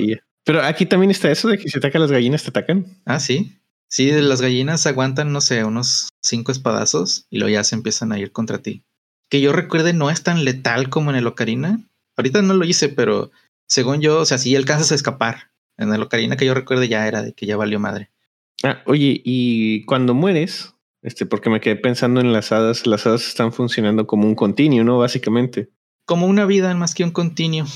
[0.46, 2.88] Pero aquí también está eso de que si atacan las gallinas, te atacan.
[3.06, 3.61] Ah, sí.
[3.92, 8.20] Sí, las gallinas aguantan, no sé, unos cinco espadazos y luego ya se empiezan a
[8.20, 8.86] ir contra ti.
[9.30, 11.78] Que yo recuerde, no es tan letal como en el Ocarina.
[12.16, 13.32] Ahorita no lo hice, pero
[13.68, 15.52] según yo, o sea, si alcanzas a escapar.
[15.78, 18.12] En el Ocarina que yo recuerde ya era de que ya valió madre.
[18.64, 23.28] Ah, oye, y cuando mueres, este, porque me quedé pensando en las hadas, las hadas
[23.28, 25.00] están funcionando como un continuo, ¿no?
[25.00, 25.70] Básicamente.
[26.06, 27.68] Como una vida más que un continuo.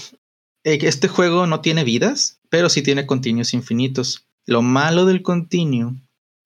[0.63, 4.29] Eh, este juego no tiene vidas, pero sí tiene continuos infinitos.
[4.45, 5.95] Lo malo del continuo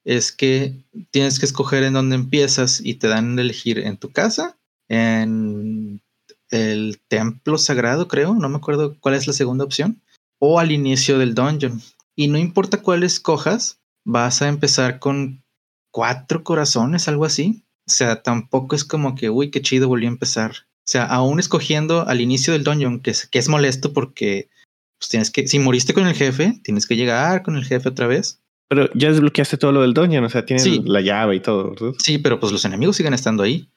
[0.10, 0.74] es que
[1.12, 6.02] tienes que escoger en dónde empiezas y te dan a elegir en tu casa, en
[6.50, 10.02] el templo sagrado, creo, no me acuerdo cuál es la segunda opción,
[10.39, 11.80] o al inicio del dungeon.
[12.15, 15.43] Y no importa cuál escojas, vas a empezar con
[15.91, 17.63] cuatro corazones, algo así.
[17.86, 20.54] O sea, tampoco es como que, uy, qué chido, volví a empezar.
[20.84, 24.50] sea, aún escogiendo al inicio del dungeon, que es, que es molesto porque
[24.98, 28.08] pues tienes que, si moriste con el jefe, tienes que llegar con el jefe otra
[28.08, 28.41] vez.
[28.69, 30.82] Pero ya desbloqueaste todo lo del dungeon, o sea, tienes Sí.
[30.86, 31.93] la llave y todo, ¿verdad?
[31.97, 33.67] Sí, pero pues los enemigos siguen estando ahí.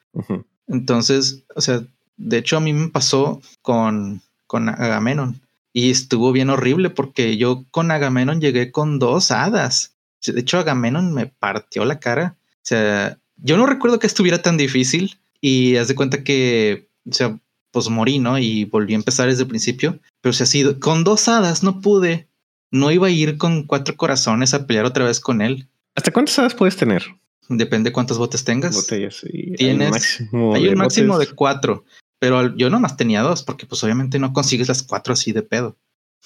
[0.67, 1.83] Entonces, o sea,
[2.17, 5.41] de hecho a mí me pasó con, con Agamenon
[5.73, 9.95] y estuvo bien horrible porque yo con Agamenon llegué con dos hadas.
[10.25, 12.35] De hecho, Agamenon me partió la cara.
[12.57, 17.13] O sea, yo no recuerdo que estuviera tan difícil y haz de cuenta que, o
[17.13, 17.37] sea,
[17.71, 18.37] pues morí, ¿no?
[18.37, 19.99] Y volví a empezar desde el principio.
[20.21, 22.27] Pero o sea, sí, con dos hadas no pude.
[22.73, 25.67] No iba a ir con cuatro corazones a pelear otra vez con él.
[25.95, 27.03] ¿Hasta cuántas hadas puedes tener?
[27.47, 28.73] Depende cuántos botes tengas.
[28.73, 29.23] Botellas.
[29.31, 31.29] Y hay Tienes- un máximo Hay de un máximo botes.
[31.29, 31.85] de cuatro,
[32.19, 35.77] pero yo nomás tenía dos, porque pues obviamente no consigues las cuatro así de pedo.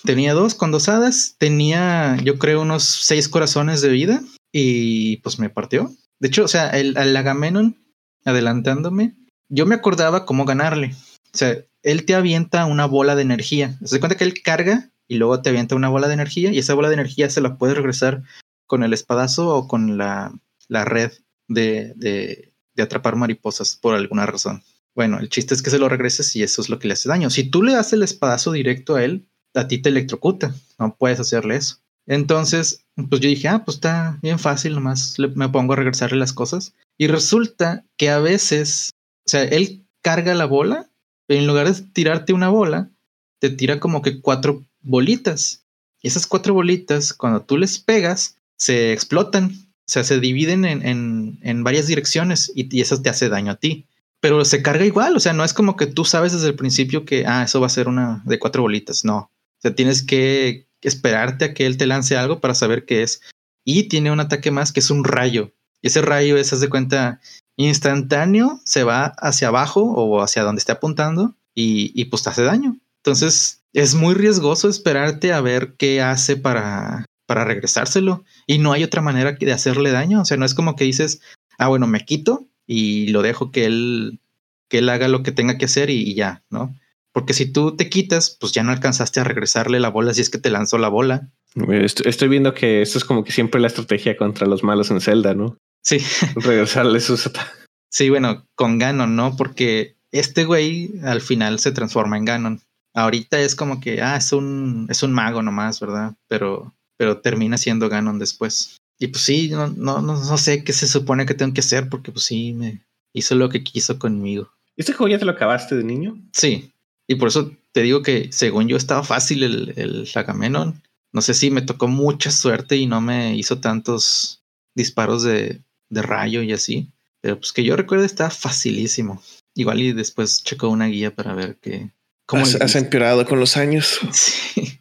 [0.06, 4.22] Tenía dos con dos hadas, tenía yo creo unos seis corazones de vida
[4.54, 5.92] y pues me partió.
[6.20, 7.76] De hecho, o sea, el, Agamenon
[8.24, 9.16] adelantándome,
[9.50, 10.96] yo me acordaba cómo ganarle.
[11.34, 13.78] O sea, él te avienta una bola de energía.
[13.84, 16.74] Se cuenta que él carga y luego te avienta una bola de energía y esa
[16.74, 18.24] bola de energía se la puedes regresar
[18.66, 20.34] con el espadazo o con la,
[20.68, 21.12] la red
[21.48, 24.64] de, de, atrapar mariposas por alguna razón.
[24.94, 27.10] Bueno, el chiste es que se lo regreses y eso es lo que le hace
[27.10, 27.30] daño.
[27.30, 30.54] Si tú le das el espadazo directo a él, a ti te electrocuta.
[30.78, 31.78] No puedes hacerle eso.
[32.06, 36.34] Entonces, pues yo dije, ah, pues está bien fácil, nomás me pongo a regresarle las
[36.34, 36.74] cosas.
[36.98, 38.92] Y resulta que a veces,
[39.26, 40.90] o sea, él carga la bola,
[41.28, 42.92] pero en lugar de tirarte una bola,
[43.40, 45.66] te tira como que cuatro bolitas.
[46.02, 49.52] Y esas cuatro bolitas, cuando tú les pegas, se explotan.
[49.52, 53.54] O sea, se dividen en, en, en varias direcciones y, y eso te hace daño
[53.54, 53.88] a ti.
[54.20, 57.06] Pero se carga igual, o sea, no es como que tú sabes desde el principio
[57.06, 59.06] que, ah, eso va a ser una de cuatro bolitas.
[59.06, 59.18] No.
[59.18, 63.22] O sea, tienes que esperarte a que él te lance algo para saber qué es.
[63.64, 65.54] Y tiene un ataque más que es un rayo.
[65.82, 67.22] Y ese rayo es, haz de cuenta,
[67.58, 72.44] instantáneo, se va hacia abajo o hacia donde esté apuntando y, y pues te hace
[72.44, 72.78] daño.
[73.12, 78.26] Entonces es muy riesgoso esperarte a ver qué hace para, para regresárselo.
[78.48, 80.22] Y no hay otra manera de hacerle daño.
[80.22, 81.22] O sea, no es como que dices,
[81.58, 84.20] ah, bueno, me quito y lo dejo que él,
[84.68, 86.76] que él haga lo que tenga que hacer y, y ya, ¿no?
[87.14, 90.30] Porque si tú te quitas, pues ya no alcanzaste a regresarle la bola si es
[90.30, 91.30] que te lanzó la bola.
[91.70, 95.00] Est- Estoy viendo que esto es como que siempre la estrategia contra los malos en
[95.00, 95.58] Zelda, ¿no?
[95.82, 96.00] Sí,
[96.36, 97.54] Regresarles sus ataques.
[97.90, 99.38] sí, bueno, con Ganon, ¿no?
[99.38, 102.62] Porque este güey al final se transforma en Ganon.
[102.98, 106.16] Ahorita es como que, ah, es un, es un mago nomás, ¿verdad?
[106.28, 108.78] Pero, pero termina siendo Ganon después.
[108.98, 111.90] Y pues sí, no, no, no, no sé qué se supone que tengo que hacer
[111.90, 112.82] porque pues sí, me
[113.14, 114.50] hizo lo que quiso conmigo.
[114.76, 116.18] ¿Este juego ya te lo acabaste de niño?
[116.34, 116.72] Sí,
[117.08, 120.82] y por eso te digo que según yo estaba fácil el, el Agamenon.
[121.14, 124.42] No sé si me tocó mucha suerte y no me hizo tantos
[124.74, 126.92] disparos de, de rayo y así.
[127.22, 129.22] Pero pues que yo recuerdo está facilísimo.
[129.54, 131.92] Igual y después checo una guía para ver qué.
[132.28, 134.00] Cómo Has, has empeorado con los años.
[134.12, 134.80] Sí.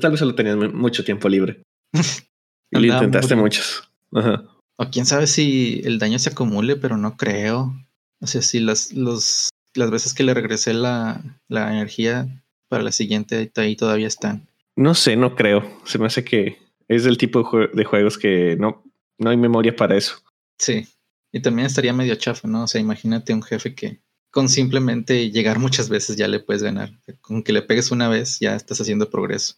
[0.00, 1.62] Tal vez solo tenías mu- mucho tiempo libre.
[2.70, 3.88] y lo intentaste muy- muchos.
[4.12, 4.44] Ajá.
[4.76, 7.74] O quién sabe si el daño se acumule, pero no creo.
[8.20, 12.28] O sea, si las, los, las veces que le regresé la, la energía
[12.68, 14.46] para la siguiente, ahí todavía están.
[14.74, 15.64] No sé, no creo.
[15.84, 18.82] Se me hace que es del tipo de, jue- de juegos que no,
[19.18, 20.16] no hay memoria para eso.
[20.58, 20.86] Sí.
[21.32, 22.64] Y también estaría medio chafa, ¿no?
[22.64, 24.00] O sea, imagínate un jefe que
[24.36, 26.90] con simplemente llegar muchas veces ya le puedes ganar.
[27.22, 29.54] Con que le pegues una vez ya estás haciendo progreso.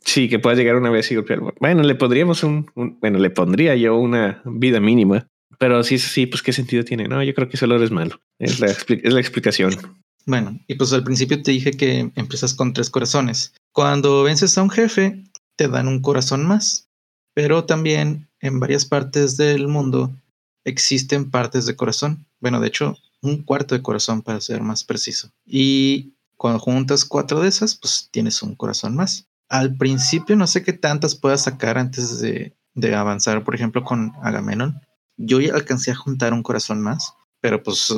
[0.00, 1.40] Sí, que puedas llegar una vez y golpear.
[1.60, 5.26] Bueno, le pondríamos un, un- bueno, le pondría yo una vida mínima.
[5.58, 7.08] Pero sí, sí, pues qué sentido tiene.
[7.08, 8.18] No, yo creo que solo eres malo.
[8.38, 9.74] Es la, es la explicación.
[10.24, 13.52] Bueno, y pues al principio te dije que empiezas con tres corazones.
[13.72, 15.22] Cuando vences a un jefe,
[15.56, 16.88] te dan un corazón más.
[17.34, 20.10] Pero también en varias partes del mundo
[20.64, 22.24] existen partes de corazón.
[22.40, 25.30] Bueno, de hecho, un cuarto de corazón para ser más preciso.
[25.46, 29.28] Y cuando juntas cuatro de esas, pues tienes un corazón más.
[29.48, 34.12] Al principio no sé qué tantas puedas sacar antes de, de avanzar, por ejemplo, con
[34.22, 34.80] Agamenon.
[35.16, 37.88] Yo ya alcancé a juntar un corazón más, pero pues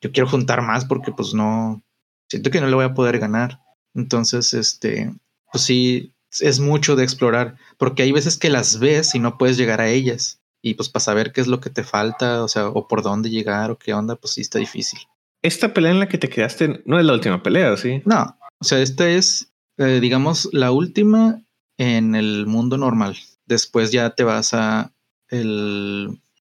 [0.00, 1.82] yo quiero juntar más porque pues no,
[2.28, 3.60] siento que no le voy a poder ganar.
[3.94, 5.14] Entonces, este,
[5.50, 9.56] pues sí, es mucho de explorar, porque hay veces que las ves y no puedes
[9.56, 10.40] llegar a ellas.
[10.66, 13.28] Y pues para saber qué es lo que te falta, o sea, o por dónde
[13.28, 14.98] llegar o qué onda, pues sí está difícil.
[15.42, 18.00] Esta pelea en la que te quedaste no es la última pelea, ¿sí?
[18.06, 21.42] No, o sea, esta es, eh, digamos, la última
[21.76, 23.14] en el mundo normal.
[23.44, 24.94] Después ya te vas a
[25.28, 26.06] el,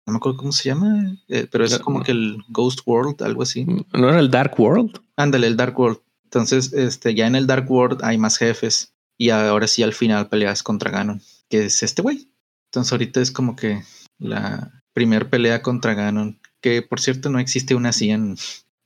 [0.06, 3.42] no me acuerdo cómo se llama, eh, pero es como que el Ghost World, algo
[3.42, 3.64] así.
[3.64, 5.00] ¿No era el Dark World?
[5.16, 6.00] Ándale, el Dark World.
[6.24, 8.92] Entonces, este, ya en el Dark World hay más jefes.
[9.16, 12.28] Y ahora sí al final peleas contra Ganon, que es este güey.
[12.74, 13.84] Entonces ahorita es como que
[14.18, 16.40] la primer pelea contra Ganon.
[16.60, 18.36] Que por cierto no existe una así en,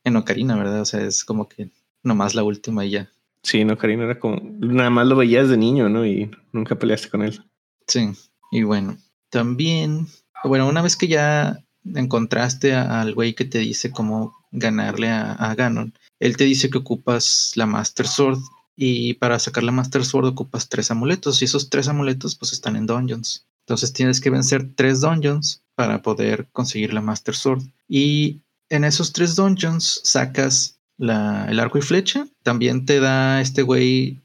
[0.04, 0.82] en Ocarina, ¿verdad?
[0.82, 1.70] O sea, es como que
[2.02, 3.10] nomás la última y ya.
[3.42, 6.04] Sí, en Ocarina era como, nada más lo veías de niño, ¿no?
[6.04, 7.42] Y nunca peleaste con él.
[7.86, 8.10] Sí,
[8.50, 8.98] y bueno,
[9.30, 10.06] también,
[10.44, 15.54] bueno, una vez que ya encontraste al güey que te dice cómo ganarle a, a,
[15.54, 18.40] Ganon, él te dice que ocupas la Master Sword
[18.76, 22.76] y para sacar la Master Sword ocupas tres amuletos y esos tres amuletos pues están
[22.76, 23.47] en dungeons.
[23.68, 27.64] Entonces tienes que vencer tres dungeons para poder conseguir la Master Sword.
[27.86, 32.26] Y en esos tres dungeons sacas la, el arco y flecha.
[32.42, 34.22] También te da este güey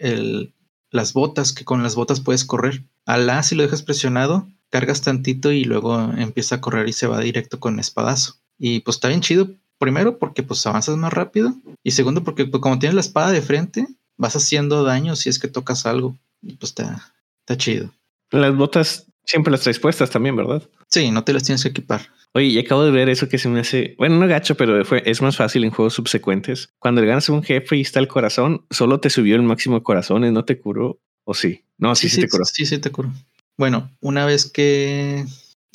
[0.91, 2.85] las botas, que con las botas puedes correr.
[3.05, 7.07] Al A, si lo dejas presionado, cargas tantito y luego empieza a correr y se
[7.07, 8.35] va directo con espadazo.
[8.57, 9.49] Y pues está bien chido.
[9.77, 11.53] Primero porque pues avanzas más rápido.
[11.83, 15.37] Y segundo porque pues, como tienes la espada de frente, vas haciendo daño si es
[15.37, 16.17] que tocas algo.
[16.41, 17.91] Y pues está, está chido.
[18.31, 20.63] Las botas siempre las traes puestas también, ¿verdad?
[20.89, 22.01] Sí, no te las tienes que equipar.
[22.33, 25.03] Oye, y acabo de ver eso que se me hace, bueno, no gacho, pero fue,
[25.05, 26.73] es más fácil en juegos subsecuentes.
[26.79, 29.77] Cuando le ganas a un jefe y está el corazón, solo te subió el máximo
[29.77, 30.99] de corazones, no te curó.
[31.25, 31.63] ¿O sí?
[31.77, 32.45] No, sí, sí, sí, te curó.
[32.45, 33.11] Sí, sí, te curó.
[33.57, 35.25] Bueno, una vez que.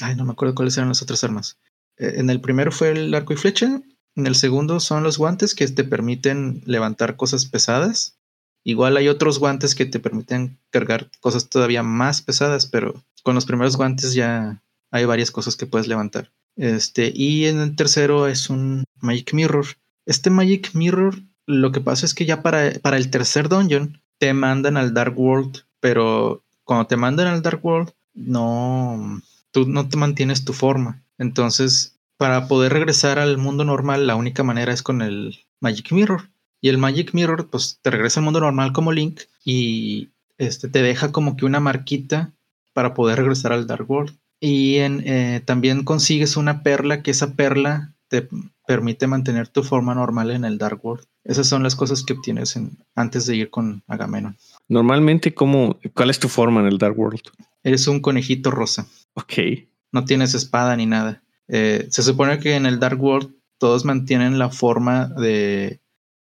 [0.00, 1.58] Ay, no me acuerdo cuáles eran las otras armas.
[1.96, 3.80] Eh, en el primero fue el arco y flecha.
[4.14, 8.18] En el segundo son los guantes que te permiten levantar cosas pesadas.
[8.64, 13.46] Igual hay otros guantes que te permiten cargar cosas todavía más pesadas, pero con los
[13.46, 16.30] primeros guantes ya hay varias cosas que puedes levantar.
[16.56, 19.66] Este, y en el tercero es un Magic Mirror.
[20.06, 24.32] Este Magic Mirror, lo que pasa es que ya para, para el tercer dungeon te
[24.32, 29.96] mandan al Dark World, pero cuando te mandan al Dark World, no, tú no te
[29.96, 31.02] mantienes tu forma.
[31.18, 36.28] Entonces, para poder regresar al mundo normal, la única manera es con el Magic Mirror.
[36.60, 40.82] Y el Magic Mirror, pues te regresa al mundo normal como Link y este, te
[40.82, 42.32] deja como que una marquita
[42.78, 44.16] para poder regresar al Dark World.
[44.38, 48.28] Y en, eh, también consigues una perla, que esa perla te
[48.68, 51.04] permite mantener tu forma normal en el Dark World.
[51.24, 54.36] Esas son las cosas que obtienes en, antes de ir con Agamenon.
[54.68, 57.20] Normalmente, ¿cómo, ¿cuál es tu forma en el Dark World?
[57.64, 58.86] Eres un conejito rosa.
[59.14, 59.32] Ok.
[59.90, 61.20] No tienes espada ni nada.
[61.48, 65.80] Eh, se supone que en el Dark World todos mantienen la forma de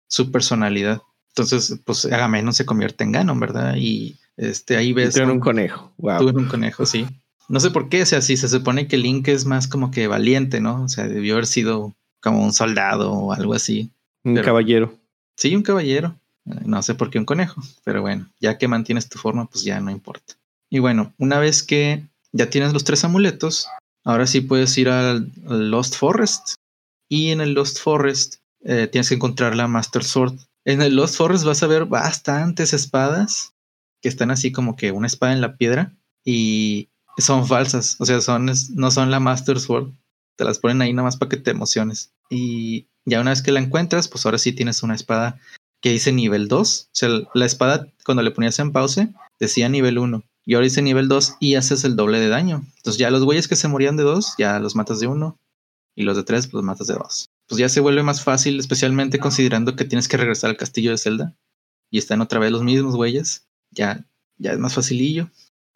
[0.09, 1.03] su personalidad.
[1.35, 3.75] Entonces, pues Agamenon se convierte en Ganon, ¿verdad?
[3.77, 5.15] Y este ahí ves.
[5.15, 5.93] Tú en un conejo.
[5.99, 6.19] Wow.
[6.19, 7.07] Tú en un conejo, sí.
[7.49, 10.09] No sé por qué, o sea, si se supone que Link es más como que
[10.09, 10.83] valiente, ¿no?
[10.83, 13.91] O sea, debió haber sido como un soldado o algo así.
[14.25, 14.99] Un pero, caballero.
[15.37, 16.17] Sí, un caballero.
[16.45, 19.81] No sé por qué un conejo, pero bueno, ya que mantienes tu forma, pues ya
[19.81, 20.35] no importa.
[20.71, 23.67] Y bueno, una vez que ya tienes los tres amuletos,
[24.05, 26.55] ahora sí puedes ir al, al Lost Forest.
[27.09, 30.35] Y en el Lost Forest eh, tienes que encontrar la Master Sword.
[30.65, 33.55] En el Lost Forest vas a ver bastantes espadas
[34.07, 35.93] que están así como que una espada en la piedra
[36.25, 37.97] y son falsas.
[37.99, 39.95] O sea, son, no son la Master Sword.
[40.37, 42.13] Te las ponen ahí nomás para que te emociones.
[42.31, 45.41] Y ya una vez que la encuentras, pues ahora sí tienes una espada
[45.81, 46.83] que dice nivel 2.
[46.85, 49.09] O sea, la espada cuando le ponías en pause
[49.41, 50.23] decía nivel 1.
[50.45, 52.65] Y ahora dice nivel 2 y haces el doble de daño.
[52.77, 55.37] Entonces ya los güeyes que se morían de 2, ya los matas de 1.
[55.97, 57.27] Y los de 3, pues los matas de 2.
[57.49, 60.99] Pues ya se vuelve más fácil, especialmente considerando que tienes que regresar al castillo de
[60.99, 61.35] Zelda.
[61.91, 63.49] Y están otra vez los mismos güeyes.
[63.77, 64.05] Ya,
[64.39, 65.31] ya es más facilillo.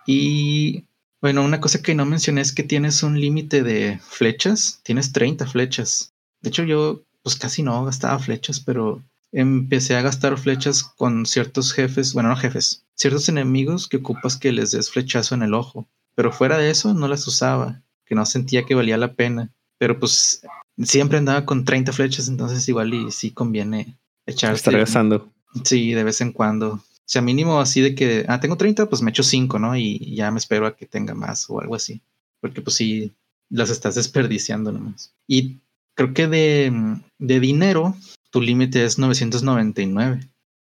[0.06, 0.86] Y
[1.20, 4.80] bueno, una cosa que no mencioné es que tienes un límite de flechas.
[4.82, 6.12] Tienes 30 flechas.
[6.40, 11.72] De hecho, yo pues casi no gastaba flechas, pero empecé a gastar flechas con ciertos
[11.72, 15.88] jefes, bueno, no jefes, ciertos enemigos que ocupas que les des flechazo en el ojo.
[16.14, 19.52] Pero fuera de eso no las usaba, que no sentía que valía la pena.
[19.78, 20.42] Pero pues
[20.82, 24.56] siempre andaba con 30 flechas, entonces igual y sí conviene echarse.
[24.56, 25.32] Está regresando.
[25.64, 26.82] Sí, de vez en cuando.
[27.10, 29.76] Sea, mínimo así de que, ah, tengo 30, pues me echo 5, ¿no?
[29.76, 32.00] Y ya me espero a que tenga más o algo así.
[32.40, 33.10] Porque pues sí,
[33.48, 35.12] las estás desperdiciando nomás.
[35.26, 35.58] Y
[35.96, 36.72] creo que de,
[37.18, 37.96] de dinero,
[38.30, 40.20] tu límite es 999.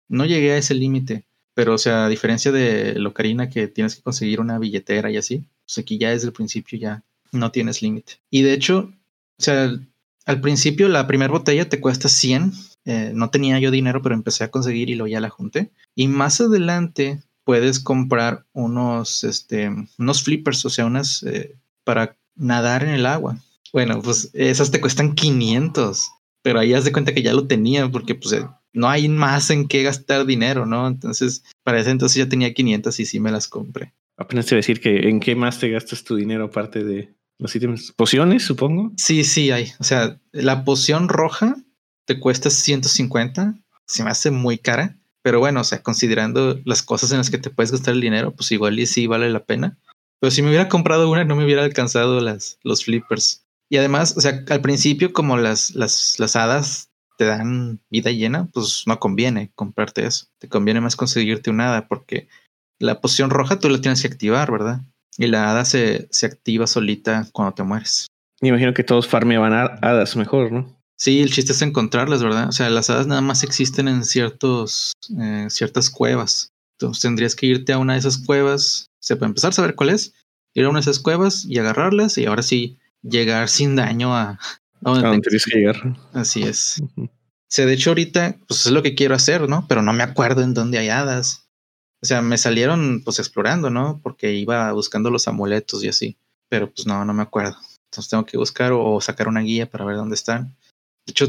[0.08, 4.02] No llegué a ese límite, pero o sea, a diferencia de Locarina que tienes que
[4.02, 8.20] conseguir una billetera y así, pues aquí ya desde el principio ya no tienes límite.
[8.30, 8.92] Y de hecho,
[9.36, 9.76] o sea,
[10.26, 12.52] al principio la primera botella te cuesta 100.
[12.86, 15.72] Eh, no tenía yo dinero, pero empecé a conseguir y lo ya la junté.
[15.94, 22.84] Y más adelante puedes comprar unos, este, unos flippers, o sea, unas eh, para nadar
[22.84, 23.38] en el agua.
[23.72, 26.10] Bueno, pues esas te cuestan 500,
[26.42, 29.50] pero ahí haz de cuenta que ya lo tenía porque pues eh, no hay más
[29.50, 30.86] en qué gastar dinero, ¿no?
[30.86, 33.94] Entonces, para ese entonces ya tenía 500 y sí me las compré.
[34.16, 37.14] Apenas te voy a decir que en qué más te gastas tu dinero aparte de
[37.38, 37.92] los ítems.
[37.92, 38.92] ¿Pociones, supongo?
[38.96, 39.72] Sí, sí hay.
[39.78, 41.56] O sea, la poción roja
[42.06, 43.54] te cuesta 150.
[43.86, 44.96] Se me hace muy cara.
[45.22, 48.32] Pero bueno, o sea, considerando las cosas en las que te puedes gastar el dinero,
[48.32, 49.76] pues igual y sí vale la pena.
[50.20, 53.44] Pero si me hubiera comprado una, no me hubiera alcanzado las, los flippers.
[53.68, 58.48] Y además, o sea, al principio, como las, las, las hadas te dan vida llena,
[58.52, 60.26] pues no conviene comprarte eso.
[60.38, 62.28] Te conviene más conseguirte un hada porque
[62.78, 64.82] la poción roja tú la tienes que activar, ¿verdad?
[65.18, 68.06] Y la hada se, se activa solita cuando te mueres.
[68.40, 70.76] Me imagino que todos farmeaban hadas mejor, ¿no?
[70.98, 72.48] Sí, el chiste es encontrarlas, ¿verdad?
[72.48, 76.52] O sea, las hadas nada más existen en ciertos, eh, ciertas cuevas.
[76.78, 79.74] Entonces tendrías que irte a una de esas cuevas, o sea, para empezar a saber
[79.74, 80.14] cuál es,
[80.54, 84.38] ir a una de esas cuevas y agarrarlas y ahora sí llegar sin daño a,
[84.84, 85.96] a donde, tienes que llegar.
[86.12, 86.82] Así es.
[86.96, 87.08] O
[87.48, 89.66] sea, de hecho ahorita, pues es lo que quiero hacer, ¿no?
[89.68, 91.48] Pero no me acuerdo en dónde hay hadas.
[92.02, 94.00] O sea, me salieron pues explorando, ¿no?
[94.02, 96.18] Porque iba buscando los amuletos y así.
[96.48, 97.56] Pero pues no, no me acuerdo.
[97.90, 100.56] Entonces tengo que buscar o sacar una guía para ver dónde están.
[101.06, 101.28] De hecho,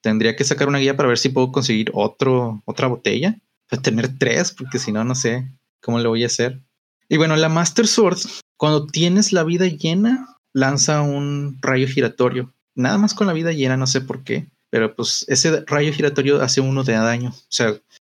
[0.00, 3.38] tendría que sacar una guía para ver si puedo conseguir otro, otra botella.
[3.68, 6.60] Para tener tres, porque si no, no sé cómo lo voy a hacer.
[7.08, 8.18] Y bueno, la Master Sword,
[8.56, 12.52] cuando tienes la vida llena, lanza un rayo giratorio.
[12.74, 14.48] Nada más con la vida llena, no sé por qué.
[14.70, 17.30] Pero pues ese rayo giratorio hace uno de daño.
[17.30, 17.74] O sea,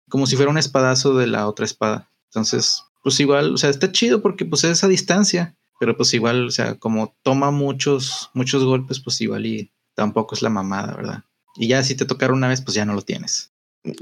[0.09, 2.09] como si fuera un espadazo de la otra espada.
[2.25, 5.55] Entonces, pues igual, o sea, está chido porque pues es a distancia.
[5.79, 10.41] Pero pues igual, o sea, como toma muchos, muchos golpes, pues igual y tampoco es
[10.41, 11.23] la mamada, ¿verdad?
[11.55, 13.51] Y ya si te tocara una vez, pues ya no lo tienes.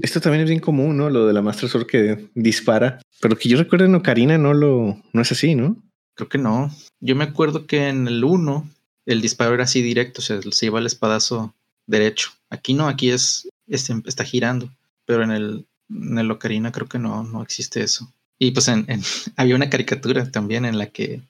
[0.01, 1.09] Esto también es bien común, ¿no?
[1.09, 3.01] Lo de la Master Sword que dispara.
[3.19, 5.75] Pero que yo recuerdo en Ocarina no lo, no es así, ¿no?
[6.15, 6.71] Creo que no.
[6.99, 8.69] Yo me acuerdo que en el 1
[9.07, 11.53] el disparo era así directo, o sea, se lleva el espadazo
[11.87, 12.31] derecho.
[12.49, 14.69] Aquí no, aquí es, este, está girando.
[15.05, 18.11] Pero en el, en el Ocarina creo que no, no existe eso.
[18.37, 18.85] Y pues en,
[19.35, 21.21] había una caricatura también en la que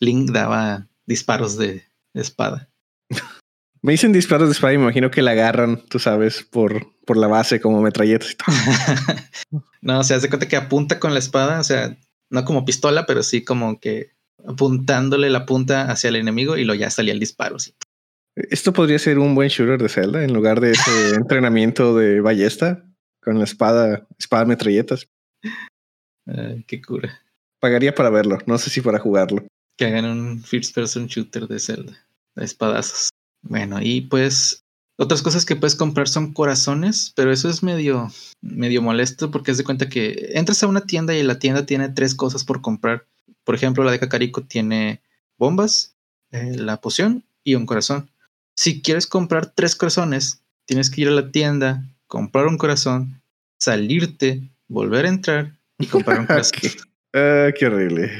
[0.00, 2.68] Link daba disparos de espada.
[3.82, 7.16] Me dicen disparos de espada y me imagino que la agarran, tú sabes, por, por
[7.16, 9.62] la base como metralletas y todo.
[9.82, 11.96] no, o sea, se cuenta que apunta con la espada, o sea,
[12.30, 14.12] no como pistola, pero sí como que
[14.46, 17.56] apuntándole la punta hacia el enemigo y lo ya salía el disparo.
[18.36, 22.84] Esto podría ser un buen shooter de Zelda en lugar de ese entrenamiento de ballesta
[23.20, 25.08] con la espada, espada metralletas.
[26.68, 27.20] qué cura.
[27.60, 29.44] Pagaría para verlo, no sé si para jugarlo.
[29.76, 33.08] Que hagan un first person shooter de Zelda, de espadazos.
[33.42, 34.64] Bueno, y pues
[34.96, 39.58] otras cosas que puedes comprar son corazones, pero eso es medio, medio molesto porque es
[39.58, 43.06] de cuenta que entras a una tienda y la tienda tiene tres cosas por comprar.
[43.44, 45.02] Por ejemplo, la de Cacarico tiene
[45.38, 45.96] bombas,
[46.30, 48.10] eh, la poción y un corazón.
[48.54, 53.22] Si quieres comprar tres corazones, tienes que ir a la tienda, comprar un corazón,
[53.58, 56.60] salirte, volver a entrar y comprar un corazón.
[57.14, 58.10] Ah, qué horrible.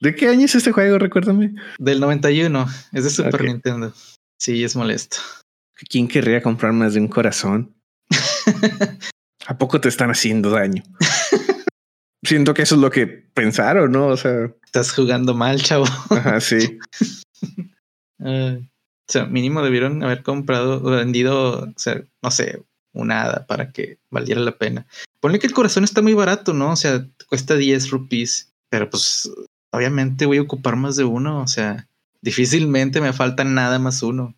[0.00, 0.98] ¿De qué año es este juego?
[0.98, 1.54] Recuérdame.
[1.78, 2.66] Del 91.
[2.92, 3.92] Es de Super Nintendo.
[4.38, 5.18] Sí, es molesto.
[5.88, 7.74] ¿Quién querría comprar más de un corazón?
[9.46, 10.82] ¿A poco te están haciendo daño?
[12.24, 14.08] Siento que eso es lo que pensaron, ¿no?
[14.08, 15.86] O sea, estás jugando mal, chavo.
[16.10, 16.78] Ajá, sí.
[18.18, 18.60] o
[19.06, 23.98] sea, mínimo debieron haber comprado o vendido, o sea, no sé, una hada para que
[24.10, 24.86] valiera la pena.
[25.20, 26.72] Ponle que el corazón está muy barato, ¿no?
[26.72, 29.30] O sea, cuesta 10 rupees, pero pues
[29.72, 31.88] obviamente voy a ocupar más de uno, o sea,
[32.20, 34.34] Difícilmente me falta nada más uno.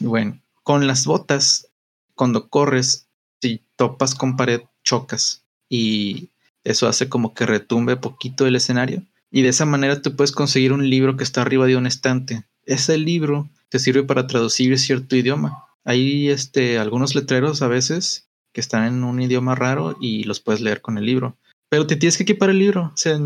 [0.00, 1.68] Bueno, con las botas,
[2.14, 3.08] cuando corres,
[3.40, 5.44] si topas con pared, chocas.
[5.68, 6.30] Y
[6.64, 9.02] eso hace como que retumbe poquito el escenario.
[9.30, 12.44] Y de esa manera tú puedes conseguir un libro que está arriba de un estante.
[12.64, 15.64] Ese libro te sirve para traducir cierto idioma.
[15.84, 20.60] Hay este, algunos letreros a veces que están en un idioma raro y los puedes
[20.60, 21.38] leer con el libro.
[21.70, 22.92] Pero te tienes que equipar el libro.
[22.92, 23.18] O sea,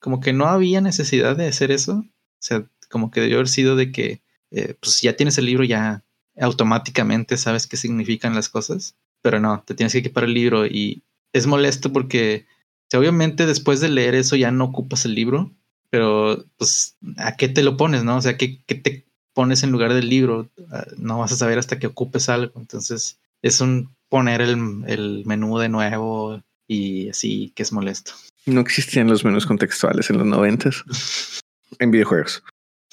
[0.00, 1.98] como que no había necesidad de hacer eso.
[1.98, 5.64] O sea, como que debió haber sido de que, eh, pues ya tienes el libro,
[5.64, 6.04] ya
[6.38, 11.02] automáticamente sabes qué significan las cosas, pero no, te tienes que equipar el libro y
[11.32, 12.46] es molesto porque
[12.94, 15.52] obviamente después de leer eso ya no ocupas el libro,
[15.90, 18.16] pero pues a qué te lo pones, ¿no?
[18.16, 20.50] O sea, ¿qué, qué te pones en lugar del libro?
[20.70, 25.24] Ah, no vas a saber hasta que ocupes algo, entonces es un poner el, el
[25.26, 28.12] menú de nuevo y así que es molesto.
[28.46, 30.84] No existían los menús contextuales en los noventas
[31.78, 32.42] en videojuegos.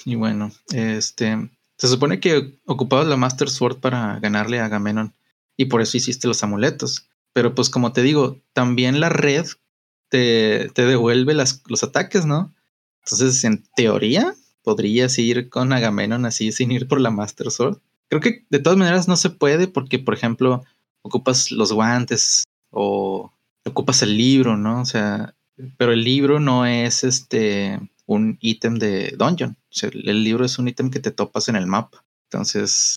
[0.05, 5.13] Y bueno, este se supone que ocupabas la Master Sword para ganarle a Agamenon
[5.57, 7.09] y por eso hiciste los amuletos.
[7.33, 9.45] Pero pues como te digo, también la red
[10.09, 12.53] te, devuelve los ataques, ¿no?
[13.03, 17.79] Entonces, en teoría, podrías ir con Agamenon así sin ir por la Master Sword.
[18.07, 20.63] Creo que de todas maneras no se puede porque, por ejemplo,
[21.01, 23.33] ocupas los guantes o
[23.65, 24.81] ocupas el libro, ¿no?
[24.81, 25.35] O sea,
[25.77, 29.57] pero el libro no es este un ítem de dungeon.
[29.81, 32.03] El libro es un ítem que te topas en el mapa.
[32.29, 32.95] Entonces,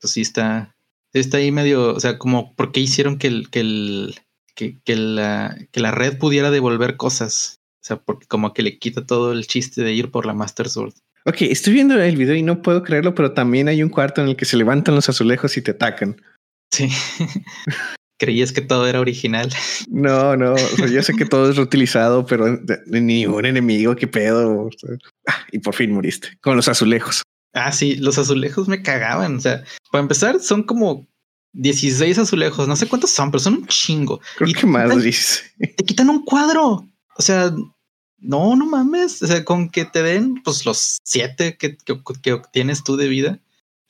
[0.00, 0.74] pues sí está,
[1.12, 4.14] está ahí medio, o sea, como, ¿por qué hicieron que, el, que, el,
[4.54, 7.60] que, que, la, que la red pudiera devolver cosas?
[7.82, 10.68] O sea, porque como que le quita todo el chiste de ir por la Master
[10.68, 10.94] Sword.
[11.24, 14.28] Ok, estoy viendo el video y no puedo creerlo, pero también hay un cuarto en
[14.28, 16.20] el que se levantan los azulejos y te atacan.
[16.72, 16.88] Sí.
[18.22, 19.50] Creías que todo era original.
[19.88, 20.54] No, no,
[20.88, 24.70] yo sé que todo es reutilizado, pero ni un enemigo, qué pedo.
[25.26, 27.22] Ah, y por fin moriste con los azulejos.
[27.52, 29.36] Ah, sí, los azulejos me cagaban.
[29.36, 31.06] O sea, para empezar, son como
[31.54, 32.68] 16 azulejos.
[32.68, 34.20] No sé cuántos son, pero son un chingo.
[34.36, 34.88] Creo y que más.
[35.58, 36.86] Te quitan un cuadro.
[37.16, 37.52] O sea,
[38.18, 39.20] no, no mames.
[39.20, 43.40] O sea, con que te den pues los siete que, que, obtienes tú de vida,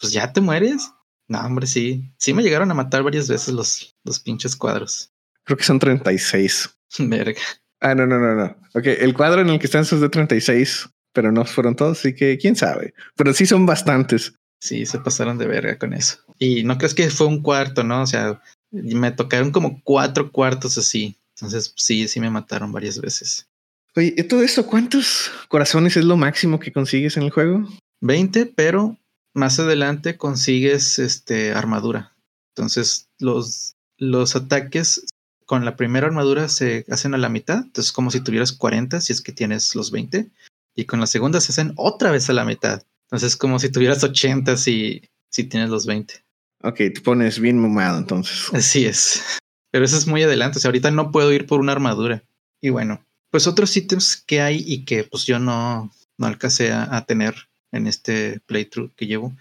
[0.01, 0.91] pues ya te mueres.
[1.29, 2.13] No, hombre, sí.
[2.19, 5.11] Sí me llegaron a matar varias veces los, los pinches cuadros.
[5.45, 6.71] Creo que son 36.
[6.99, 7.41] Verga.
[7.81, 8.57] Ah, no, no, no, no.
[8.75, 12.15] Ok, el cuadro en el que están son de 36 pero no fueron todos, así
[12.15, 12.95] que quién sabe.
[13.17, 14.35] Pero sí son bastantes.
[14.61, 16.19] Sí, se pasaron de verga con eso.
[16.39, 18.03] Y no crees que fue un cuarto, ¿no?
[18.03, 21.17] O sea, me tocaron como cuatro cuartos así.
[21.37, 23.49] Entonces, sí, sí me mataron varias veces.
[23.95, 27.69] Oye, ¿y todo esto cuántos corazones es lo máximo que consigues en el juego?
[28.01, 28.97] 20, pero
[29.35, 32.15] más adelante consigues este armadura.
[32.55, 35.07] Entonces, los, los ataques
[35.47, 37.59] con la primera armadura se hacen a la mitad.
[37.59, 40.31] Entonces, como si tuvieras 40, si es que tienes los 20
[40.75, 42.83] y con la segunda se hacen otra vez a la mitad.
[43.07, 46.15] Entonces es como si tuvieras 80 si, si tienes los 20.
[46.63, 48.49] Ok, te pones bien mumado entonces.
[48.53, 49.39] Así es.
[49.71, 50.59] Pero eso es muy adelante.
[50.59, 52.25] O sea, ahorita no puedo ir por una armadura.
[52.61, 57.05] Y bueno, pues otros ítems que hay y que pues yo no, no alcancé a,
[57.05, 57.35] tener
[57.73, 59.33] en este playthrough que llevo.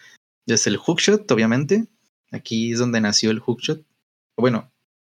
[0.47, 1.88] Es el hookshot, obviamente.
[2.32, 3.84] Aquí es donde nació el hookshot.
[4.38, 4.71] Bueno,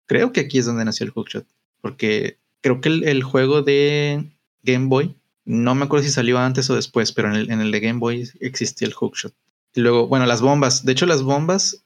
[0.08, 1.46] creo que aquí es donde nació el hookshot.
[1.82, 4.32] Porque creo que el juego de
[4.64, 7.72] Game Boy no me acuerdo si salió antes o después, pero en el, en el
[7.72, 9.34] de Game Boy existía el hookshot.
[9.74, 10.86] Y luego, bueno, las bombas.
[10.86, 11.84] De hecho, las bombas,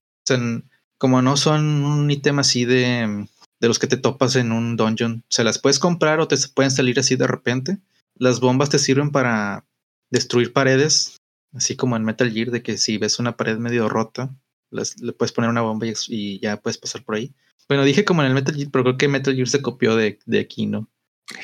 [0.97, 3.27] como no son un ítem así de,
[3.59, 6.71] de los que te topas en un dungeon, se las puedes comprar o te pueden
[6.71, 7.77] salir así de repente.
[8.15, 9.65] Las bombas te sirven para
[10.09, 11.14] destruir paredes,
[11.55, 14.35] así como en Metal Gear, de que si ves una pared medio rota,
[14.71, 17.33] le puedes poner una bomba y, ya puedes pasar por ahí.
[17.67, 20.19] Bueno, dije como en el Metal Gear, pero creo que Metal Gear se copió de,
[20.25, 20.89] de aquí, ¿no?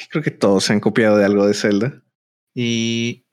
[0.09, 2.03] Creo que todos se han copiado de algo de Zelda.
[2.53, 3.25] Y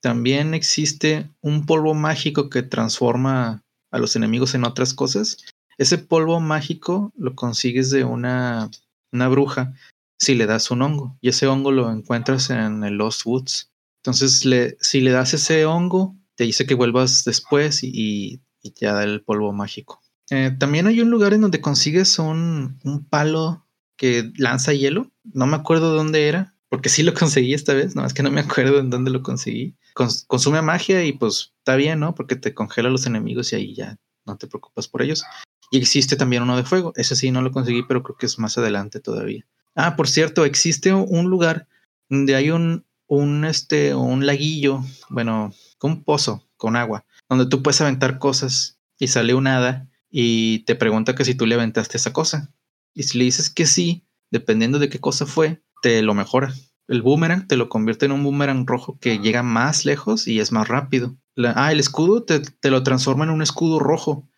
[0.00, 5.44] también existe un polvo mágico que transforma a los enemigos en otras cosas.
[5.76, 8.70] Ese polvo mágico lo consigues de una,
[9.12, 9.74] una bruja
[10.18, 11.16] si le das un hongo.
[11.20, 13.70] Y ese hongo lo encuentras en el Lost Woods.
[14.02, 18.86] Entonces, le, si le das ese hongo, te dice que vuelvas después y, y te
[18.86, 20.00] da el polvo mágico.
[20.30, 23.66] Eh, también hay un lugar en donde consigues un, un palo
[23.96, 25.10] que lanza hielo.
[25.22, 28.30] No me acuerdo dónde era, porque sí lo conseguí esta vez, no es que no
[28.30, 29.76] me acuerdo en dónde lo conseguí.
[29.92, 32.14] consume magia y pues está bien, ¿no?
[32.14, 35.22] Porque te congela los enemigos y ahí ya no te preocupas por ellos.
[35.70, 36.94] Y existe también uno de fuego.
[36.96, 39.46] Ese sí no lo conseguí, pero creo que es más adelante todavía.
[39.74, 41.68] Ah, por cierto, existe un lugar
[42.08, 45.52] donde hay un, un, este, un laguillo, bueno,
[45.82, 50.76] un pozo con agua, donde tú puedes aventar cosas y sale un hada y te
[50.76, 52.54] pregunta que si tú le aventaste esa cosa.
[52.94, 56.54] Y si le dices que sí, dependiendo de qué cosa fue, te lo mejora.
[56.86, 60.52] El boomerang te lo convierte en un boomerang rojo que llega más lejos y es
[60.52, 61.16] más rápido.
[61.56, 64.28] ah, el escudo te, lo transforma en un escudo rojo.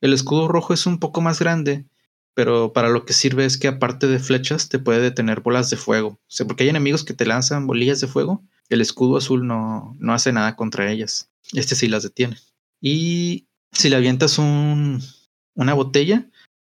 [0.00, 1.86] El escudo rojo es un poco más grande,
[2.34, 5.76] pero para lo que sirve es que aparte de flechas te puede detener bolas de
[5.76, 6.08] fuego.
[6.08, 9.94] O sea, porque hay enemigos que te lanzan bolillas de fuego, el escudo azul no,
[9.98, 11.30] no hace nada contra ellas.
[11.52, 12.38] Este sí las detiene.
[12.80, 15.02] Y si le avientas un,
[15.54, 16.26] una botella,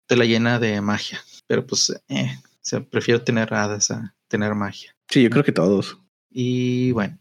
[0.07, 1.21] te la llena de magia.
[1.47, 4.95] Pero pues, eh, o sea, prefiero tener hadas a, tener magia.
[5.09, 5.99] Sí, yo creo que todos.
[6.31, 7.19] Y bueno,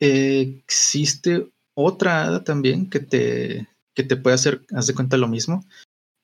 [0.00, 5.64] existe otra hada también que te, que te puede hacer, haz de cuenta lo mismo,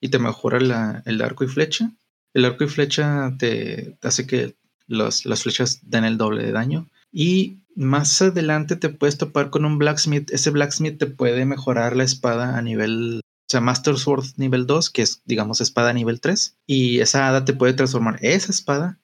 [0.03, 1.93] y te mejora el arco y flecha.
[2.33, 6.89] El arco y flecha te, hace que las flechas den el doble de daño.
[7.09, 10.29] Y más adelante te puedes topar con un blacksmith.
[10.31, 14.89] Ese blacksmith te puede mejorar la espada a nivel, o sea, Master Sword nivel 2,
[14.89, 16.57] que es, digamos, espada nivel 3.
[16.67, 18.99] Y esa hada te puede transformar esa espada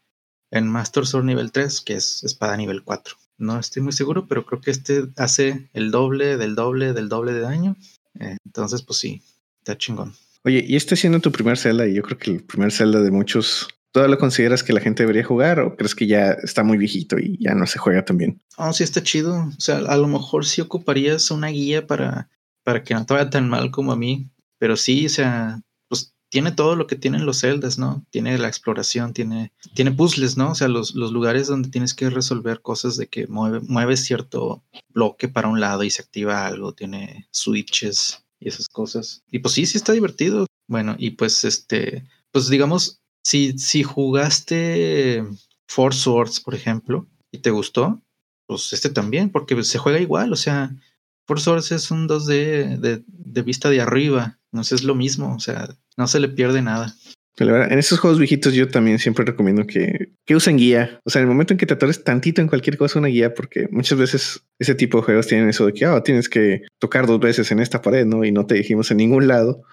[0.52, 3.16] en Master Sword nivel 3, que es espada nivel 4.
[3.38, 7.32] No estoy muy seguro, pero creo que este hace el doble del doble del doble
[7.32, 7.78] de daño.
[8.20, 9.22] Eh, entonces, pues sí,
[9.62, 10.14] está chingón.
[10.46, 13.12] Oye, y este siendo tu primer Zelda, y yo creo que el primer Zelda de
[13.12, 16.78] muchos, ¿tú lo consideras que la gente debería jugar o crees que ya está muy
[16.78, 18.42] viejito y ya no se juega tan bien?
[18.58, 19.36] Oh, sí, está chido.
[19.36, 22.30] O sea, a lo mejor sí ocuparías una guía para,
[22.64, 24.30] para que no te vaya tan mal como a mí.
[24.58, 25.62] Pero sí, o sea,
[26.30, 28.06] tiene todo lo que tienen los celdas, ¿no?
[28.12, 30.52] Tiene la exploración, tiene, tiene puzzles, ¿no?
[30.52, 34.64] O sea, los, los lugares donde tienes que resolver cosas de que mueve, mueves cierto
[34.90, 39.24] bloque para un lado y se activa algo, tiene switches y esas cosas.
[39.30, 40.46] Y pues sí, sí está divertido.
[40.68, 45.24] Bueno, y pues este, pues digamos, si, si jugaste
[45.68, 48.02] Four Swords, por ejemplo, y te gustó,
[48.46, 50.76] pues este también, porque se juega igual, o sea,
[51.26, 55.40] Four Swords es un 2D de, de vista de arriba No es lo mismo, o
[55.40, 56.96] sea, no se le pierde nada.
[57.40, 61.00] En esos juegos viejitos yo también siempre recomiendo que, que usen guía.
[61.06, 63.34] O sea, en el momento en que te atores tantito en cualquier cosa, una guía,
[63.34, 67.08] porque muchas veces ese tipo de juegos tienen eso de que oh, tienes que tocar
[67.08, 68.26] dos veces en esta pared, ¿no?
[68.26, 69.64] Y no te dijimos en ningún lado.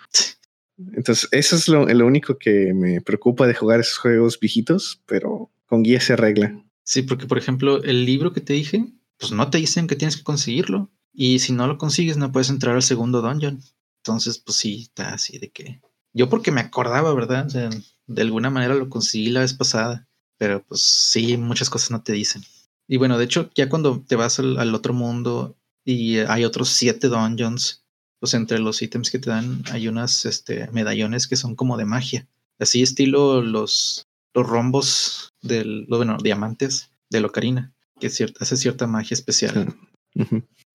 [0.78, 5.50] Entonces, eso es lo, lo único que me preocupa de jugar esos juegos viejitos, pero
[5.66, 6.62] con guía se arregla.
[6.84, 8.84] Sí, porque por ejemplo, el libro que te dije,
[9.18, 10.90] pues no te dicen que tienes que conseguirlo.
[11.12, 13.60] Y si no lo consigues, no puedes entrar al segundo dungeon.
[14.04, 15.80] Entonces, pues sí, está así de que
[16.16, 17.46] yo porque me acordaba, ¿verdad?
[17.46, 17.68] O sea,
[18.06, 20.08] de alguna manera lo conseguí la vez pasada,
[20.38, 22.42] pero pues sí, muchas cosas no te dicen.
[22.88, 27.08] Y bueno, de hecho, ya cuando te vas al, otro mundo y hay otros siete
[27.08, 27.84] dungeons,
[28.18, 31.84] pues entre los ítems que te dan hay unas este, medallones que son como de
[31.84, 32.26] magia.
[32.58, 39.14] Así estilo los, los rombos del, bueno, diamantes de Locarina, que cierta, hace cierta magia
[39.14, 39.74] especial.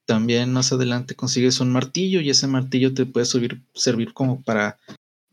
[0.05, 4.77] También más adelante consigues un martillo y ese martillo te puede subir, servir como para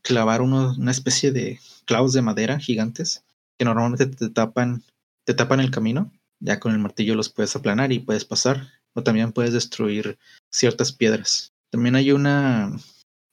[0.09, 3.25] clavar una especie de clavos de madera gigantes
[3.59, 4.83] que normalmente te tapan,
[5.25, 6.11] te tapan el camino.
[6.41, 8.69] Ya con el martillo los puedes aplanar y puedes pasar.
[8.95, 10.19] O también puedes destruir
[10.51, 11.53] ciertas piedras.
[11.69, 12.75] También hay una,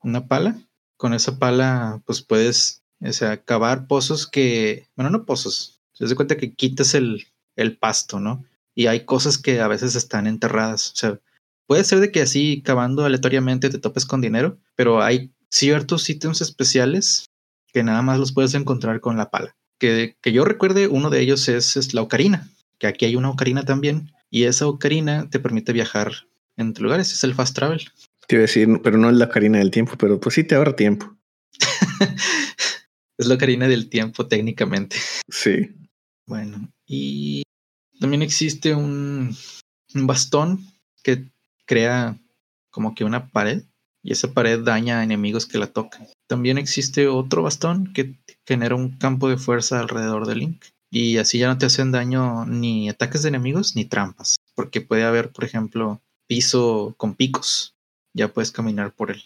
[0.02, 0.60] una pala.
[0.98, 4.90] Con esa pala, pues puedes o sea, cavar pozos que.
[4.98, 5.82] Bueno, no pozos.
[5.94, 8.44] Se das cuenta que quitas el, el pasto, ¿no?
[8.74, 10.92] Y hay cosas que a veces están enterradas.
[10.92, 11.20] O sea,
[11.68, 16.42] puede ser de que así cavando aleatoriamente te topes con dinero, pero hay ciertos ítems
[16.42, 17.30] especiales
[17.72, 19.56] que nada más los puedes encontrar con la pala.
[19.80, 23.64] Que, que yo recuerde, uno de ellos es, la ocarina, que aquí hay una ocarina
[23.64, 26.12] también, y esa ocarina te permite viajar
[26.58, 27.82] entre lugares, es el fast travel.
[28.28, 30.56] Te iba a decir, pero no es la ocarina del tiempo, pero pues sí te
[30.56, 31.16] ahorra tiempo.
[33.18, 34.98] es la ocarina del tiempo técnicamente.
[35.30, 35.70] Sí.
[36.26, 37.44] Bueno, y
[38.00, 39.36] también existe un,
[39.94, 40.66] un bastón
[41.04, 41.30] que
[41.66, 42.18] crea
[42.72, 43.64] como que una pared
[44.06, 46.08] y esa pared daña a enemigos que la tocan.
[46.30, 48.14] También existe otro bastón que
[48.48, 50.66] genera un campo de fuerza alrededor del Link.
[50.92, 54.36] Y así ya no te hacen daño ni ataques de enemigos ni trampas.
[54.54, 57.74] Porque puede haber, por ejemplo, piso con picos.
[58.16, 59.24] Ya puedes caminar por él.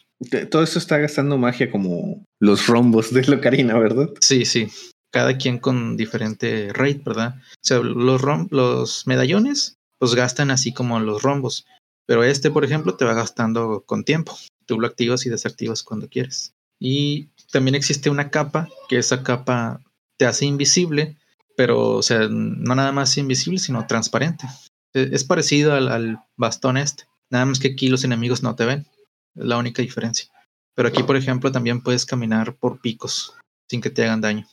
[0.49, 4.09] Todo esto está gastando magia como los rombos de Locarina, ¿verdad?
[4.21, 4.69] Sí, sí.
[5.11, 7.35] Cada quien con diferente rate, ¿verdad?
[7.37, 11.65] O sea, los, los medallones, pues gastan así como los rombos.
[12.07, 14.37] Pero este, por ejemplo, te va gastando con tiempo
[14.69, 16.53] tú lo activas y desactivas cuando quieres.
[16.79, 19.81] Y también existe una capa, que esa capa
[20.17, 21.17] te hace invisible,
[21.57, 24.45] pero, o sea, no nada más invisible, sino transparente.
[24.93, 28.85] E, es parecido al, bastón este, nada más que aquí los enemigos no te ven.
[29.33, 30.29] Es la única diferencia.
[30.75, 33.33] Pero aquí, por ejemplo, también puedes caminar por picos
[33.67, 34.47] sin que te hagan daño.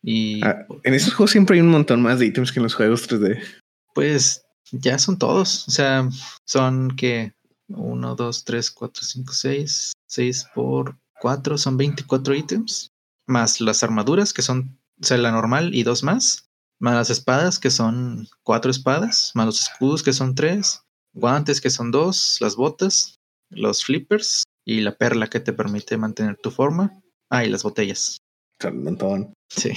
[0.00, 2.74] Y ah, en esos juegos siempre hay un montón más de ítems que en los
[2.76, 3.42] juegos 3D.
[3.94, 5.66] Pues ya son todos.
[5.66, 6.08] O sea,
[6.44, 7.35] son que
[7.68, 9.92] 1, 2, 3, 4, 5, 6.
[10.06, 12.90] 6 por 4 son 24 ítems.
[13.26, 16.48] Más las armaduras, que son, o sea, la normal y dos más.
[16.78, 19.32] Más las espadas, que son cuatro espadas.
[19.34, 20.82] Más los escudos, que son tres.
[21.14, 22.38] Guantes, que son dos.
[22.40, 23.16] Las botas.
[23.50, 24.44] Los flippers.
[24.64, 27.00] Y la perla, que te permite mantener tu forma.
[27.30, 28.18] Ah, y las botellas.
[28.64, 29.32] Un montón.
[29.48, 29.72] Sí.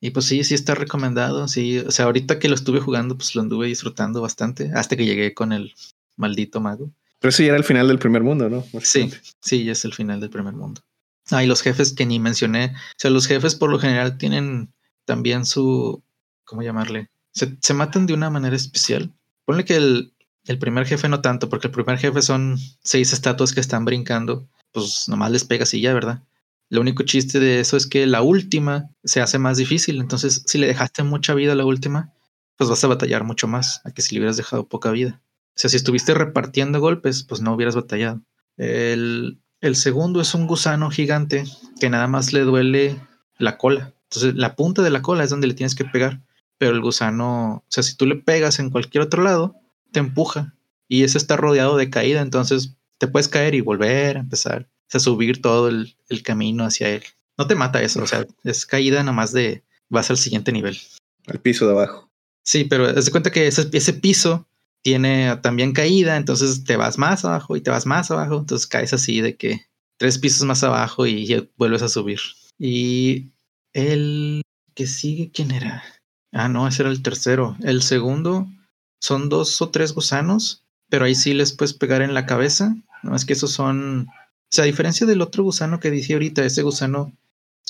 [0.00, 1.48] Y pues sí, sí está recomendado.
[1.48, 4.70] Sí, o sea, ahorita que lo estuve jugando, pues lo anduve disfrutando bastante.
[4.74, 5.72] Hasta que llegué con el
[6.16, 6.90] maldito mago.
[7.20, 8.64] Pero eso ya era el final del primer mundo, ¿no?
[8.82, 9.10] Sí,
[9.40, 10.82] sí, ya es el final del primer mundo.
[11.30, 12.66] Ah, y los jefes que ni mencioné.
[12.66, 14.72] O sea, los jefes por lo general tienen
[15.04, 16.02] también su.
[16.44, 17.10] ¿Cómo llamarle?
[17.32, 19.12] Se, matan de una manera especial.
[19.44, 23.52] Ponle que el, el, primer jefe no tanto, porque el primer jefe son seis estatuas
[23.52, 24.48] que están brincando.
[24.72, 26.22] Pues nomás les pegas y ya, ¿verdad?
[26.68, 30.00] Lo único chiste de eso es que la última se hace más difícil.
[30.00, 32.12] Entonces, si le dejaste mucha vida a la última,
[32.56, 35.22] pues vas a batallar mucho más a que si le hubieras dejado poca vida.
[35.54, 38.20] O sea, si estuviste repartiendo golpes, pues no hubieras batallado.
[38.56, 39.38] El,
[39.74, 41.44] segundo es un gusano gigante
[41.80, 43.00] que nada más le duele
[43.38, 43.92] la cola.
[44.10, 46.20] Entonces, la punta de la cola es donde le tienes que pegar.
[46.58, 49.56] Pero el gusano, o sea, si tú le pegas en cualquier otro lado,
[49.92, 50.54] te empuja.
[50.88, 54.68] Y ese está rodeado de caída, entonces te puedes caer y volver a empezar.
[54.86, 57.02] O sea, subir todo el, camino hacia él.
[57.38, 60.78] No te mata eso, o sea, es caída nada más de vas al siguiente nivel.
[61.26, 62.10] Al piso de abajo.
[62.42, 64.46] Sí, pero haz de cuenta que ese, ese piso
[64.84, 68.92] tiene también caída, entonces te vas más abajo y te vas más abajo, entonces caes
[68.92, 69.66] así de que
[69.96, 72.20] tres pisos más abajo y vuelves a subir.
[72.58, 73.32] Y
[73.72, 74.42] el
[74.74, 75.82] que sigue, ¿quién era?
[76.32, 77.56] Ah, no, ese era el tercero.
[77.62, 78.46] El segundo
[79.00, 82.76] son dos o tres gusanos, pero ahí sí les puedes pegar en la cabeza.
[83.02, 84.08] No es que esos son.
[84.10, 87.10] O sea, a diferencia del otro gusano que dije ahorita, ese gusano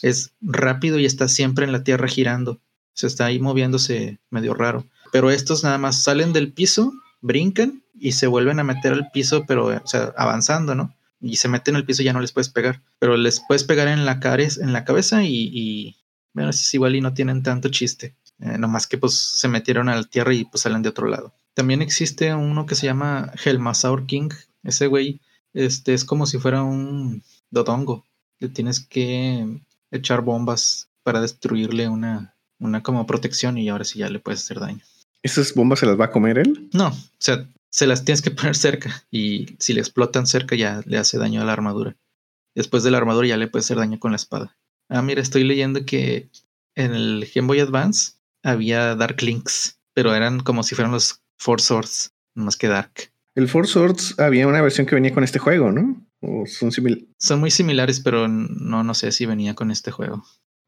[0.02, 2.60] es rápido y está siempre en la tierra girando.
[2.92, 4.84] Se está ahí moviéndose medio raro.
[5.12, 6.92] Pero estos nada más salen del piso
[7.24, 10.94] brincan y se vuelven a meter al piso, pero o sea, avanzando, ¿no?
[11.24, 13.88] y se meten en el piso ya no les puedes pegar, pero les puedes pegar
[13.88, 15.96] en la, en la cabeza y, y
[16.34, 18.14] bueno, es igual y no tienen tanto chiste.
[18.40, 21.32] Eh, nomás que pues se metieron a la tierra y pues salen de otro lado.
[21.54, 24.28] También existe uno que se llama Helmasaur King.
[24.64, 25.20] Ese güey
[25.54, 28.04] este, es como si fuera un dodongo.
[28.40, 34.10] Le tienes que echar bombas para destruirle una, una como protección y ahora sí ya
[34.10, 34.84] le puedes hacer daño.
[35.24, 36.68] ¿Esas bombas se las va a comer él?
[36.74, 40.82] No, o sea, se las tienes que poner cerca y si le explotan cerca ya
[40.84, 41.96] le hace daño a la armadura.
[42.54, 44.56] Después de la armadura ya le puede hacer daño con la espada.
[44.90, 46.28] Ah, mira, estoy leyendo que
[46.76, 48.12] en el Game Boy Advance
[48.44, 53.10] había Dark Links, pero eran como si fueran los Four Swords, más que Dark.
[53.34, 56.06] El Four Swords había una versión que venía con este juego, ¿no?
[56.20, 56.70] ¿O son?
[57.18, 60.24] Son muy similares, pero no, no sé si venía con este juego.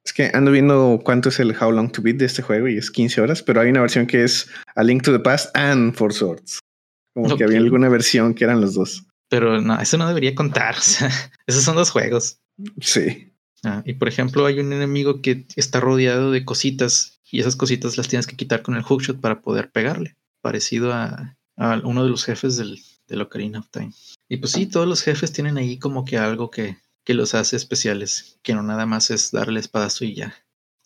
[0.07, 2.78] Es que ando viendo cuánto es el How Long to Beat de este juego y
[2.78, 5.94] es 15 horas, pero hay una versión que es A Link to the Past and
[5.94, 6.61] Four Swords.
[7.12, 9.04] Como que había alguna versión que eran los dos.
[9.28, 10.76] Pero no, eso no debería contar.
[10.78, 11.11] O sea,
[11.48, 12.38] esos son dos juegos.
[12.80, 13.32] Sí.
[13.64, 17.96] Ah, y por ejemplo, hay un enemigo que está rodeado de cositas y esas cositas
[17.96, 21.36] las tienes que quitar con el hookshot para poder pegarle, parecido a,
[21.82, 22.78] uno de los jefes del,
[23.09, 23.92] del Ocarina of Time.
[24.28, 26.76] Y pues sí, todos los jefes tienen ahí como que algo que,
[27.07, 30.34] que los hace especiales, que no nada más es darle espadazo y ya.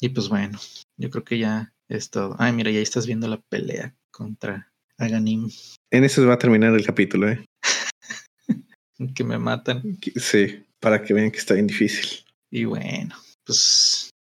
[0.01, 0.59] Y pues bueno,
[0.99, 2.37] yo creo que ya es todo.
[2.39, 5.51] Ay, mira, ya estás viendo la pelea contra Aganim.
[5.91, 7.45] En eso va a terminar el capítulo, ¿eh?
[9.15, 9.99] que me matan.
[10.17, 12.25] Sí, para que vean que está bien difícil.
[12.51, 14.11] Y bueno, pues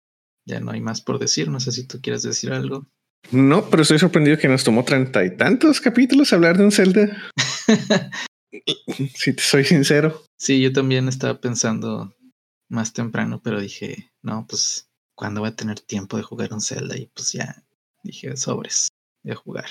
[0.46, 1.48] ya no hay más por decir.
[1.48, 2.86] No sé si tú quieres decir algo.
[3.30, 7.30] No, pero estoy sorprendido que nos tomó treinta y tantos capítulos hablar de un Zelda.
[9.14, 10.22] si te soy sincero.
[10.36, 12.14] Sí, yo también estaba pensando
[12.68, 16.96] más temprano, pero dije, no, pues, ¿cuándo voy a tener tiempo de jugar un Zelda?
[16.96, 17.64] Y pues ya
[18.02, 18.88] dije, sobres
[19.22, 19.66] de jugar.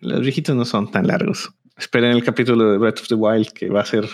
[0.00, 1.50] Los viejitos no son tan largos.
[1.76, 4.08] Esperen el capítulo de Breath of the Wild que va a ser.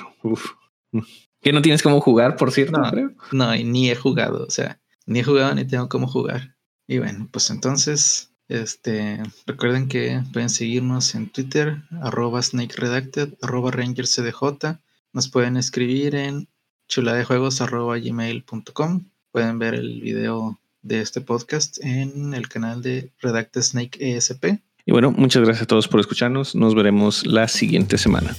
[1.41, 2.79] Que no tienes cómo jugar, por cierto.
[2.79, 3.15] No, creo.
[3.33, 4.45] no, ni he jugado.
[4.45, 6.57] O sea, ni he jugado ni tengo cómo jugar.
[6.87, 13.71] Y bueno, pues entonces, este, recuerden que pueden seguirnos en Twitter, arroba Snake Redacted, arroba
[13.71, 14.79] RangerCDJ.
[15.13, 16.49] Nos pueden escribir en
[16.89, 19.05] chuladejuegos arroba gmail.com.
[19.33, 24.61] Pueden ver el video de este podcast en el canal de Redacted Snake ESP.
[24.87, 26.55] Y bueno, muchas gracias a todos por escucharnos.
[26.55, 28.37] Nos veremos la siguiente semana.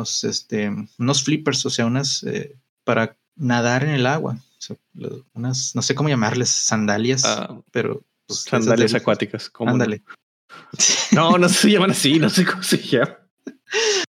[0.00, 4.38] Unos, este, unos flippers, o sea, unas eh, para nadar en el agua.
[5.34, 9.50] unas, no sé cómo llamarles, sandalias, ah, pero pues, sandalias acuáticas.
[9.66, 10.02] Ándale.
[11.12, 13.18] No, no se llaman así, no sé cómo se llama.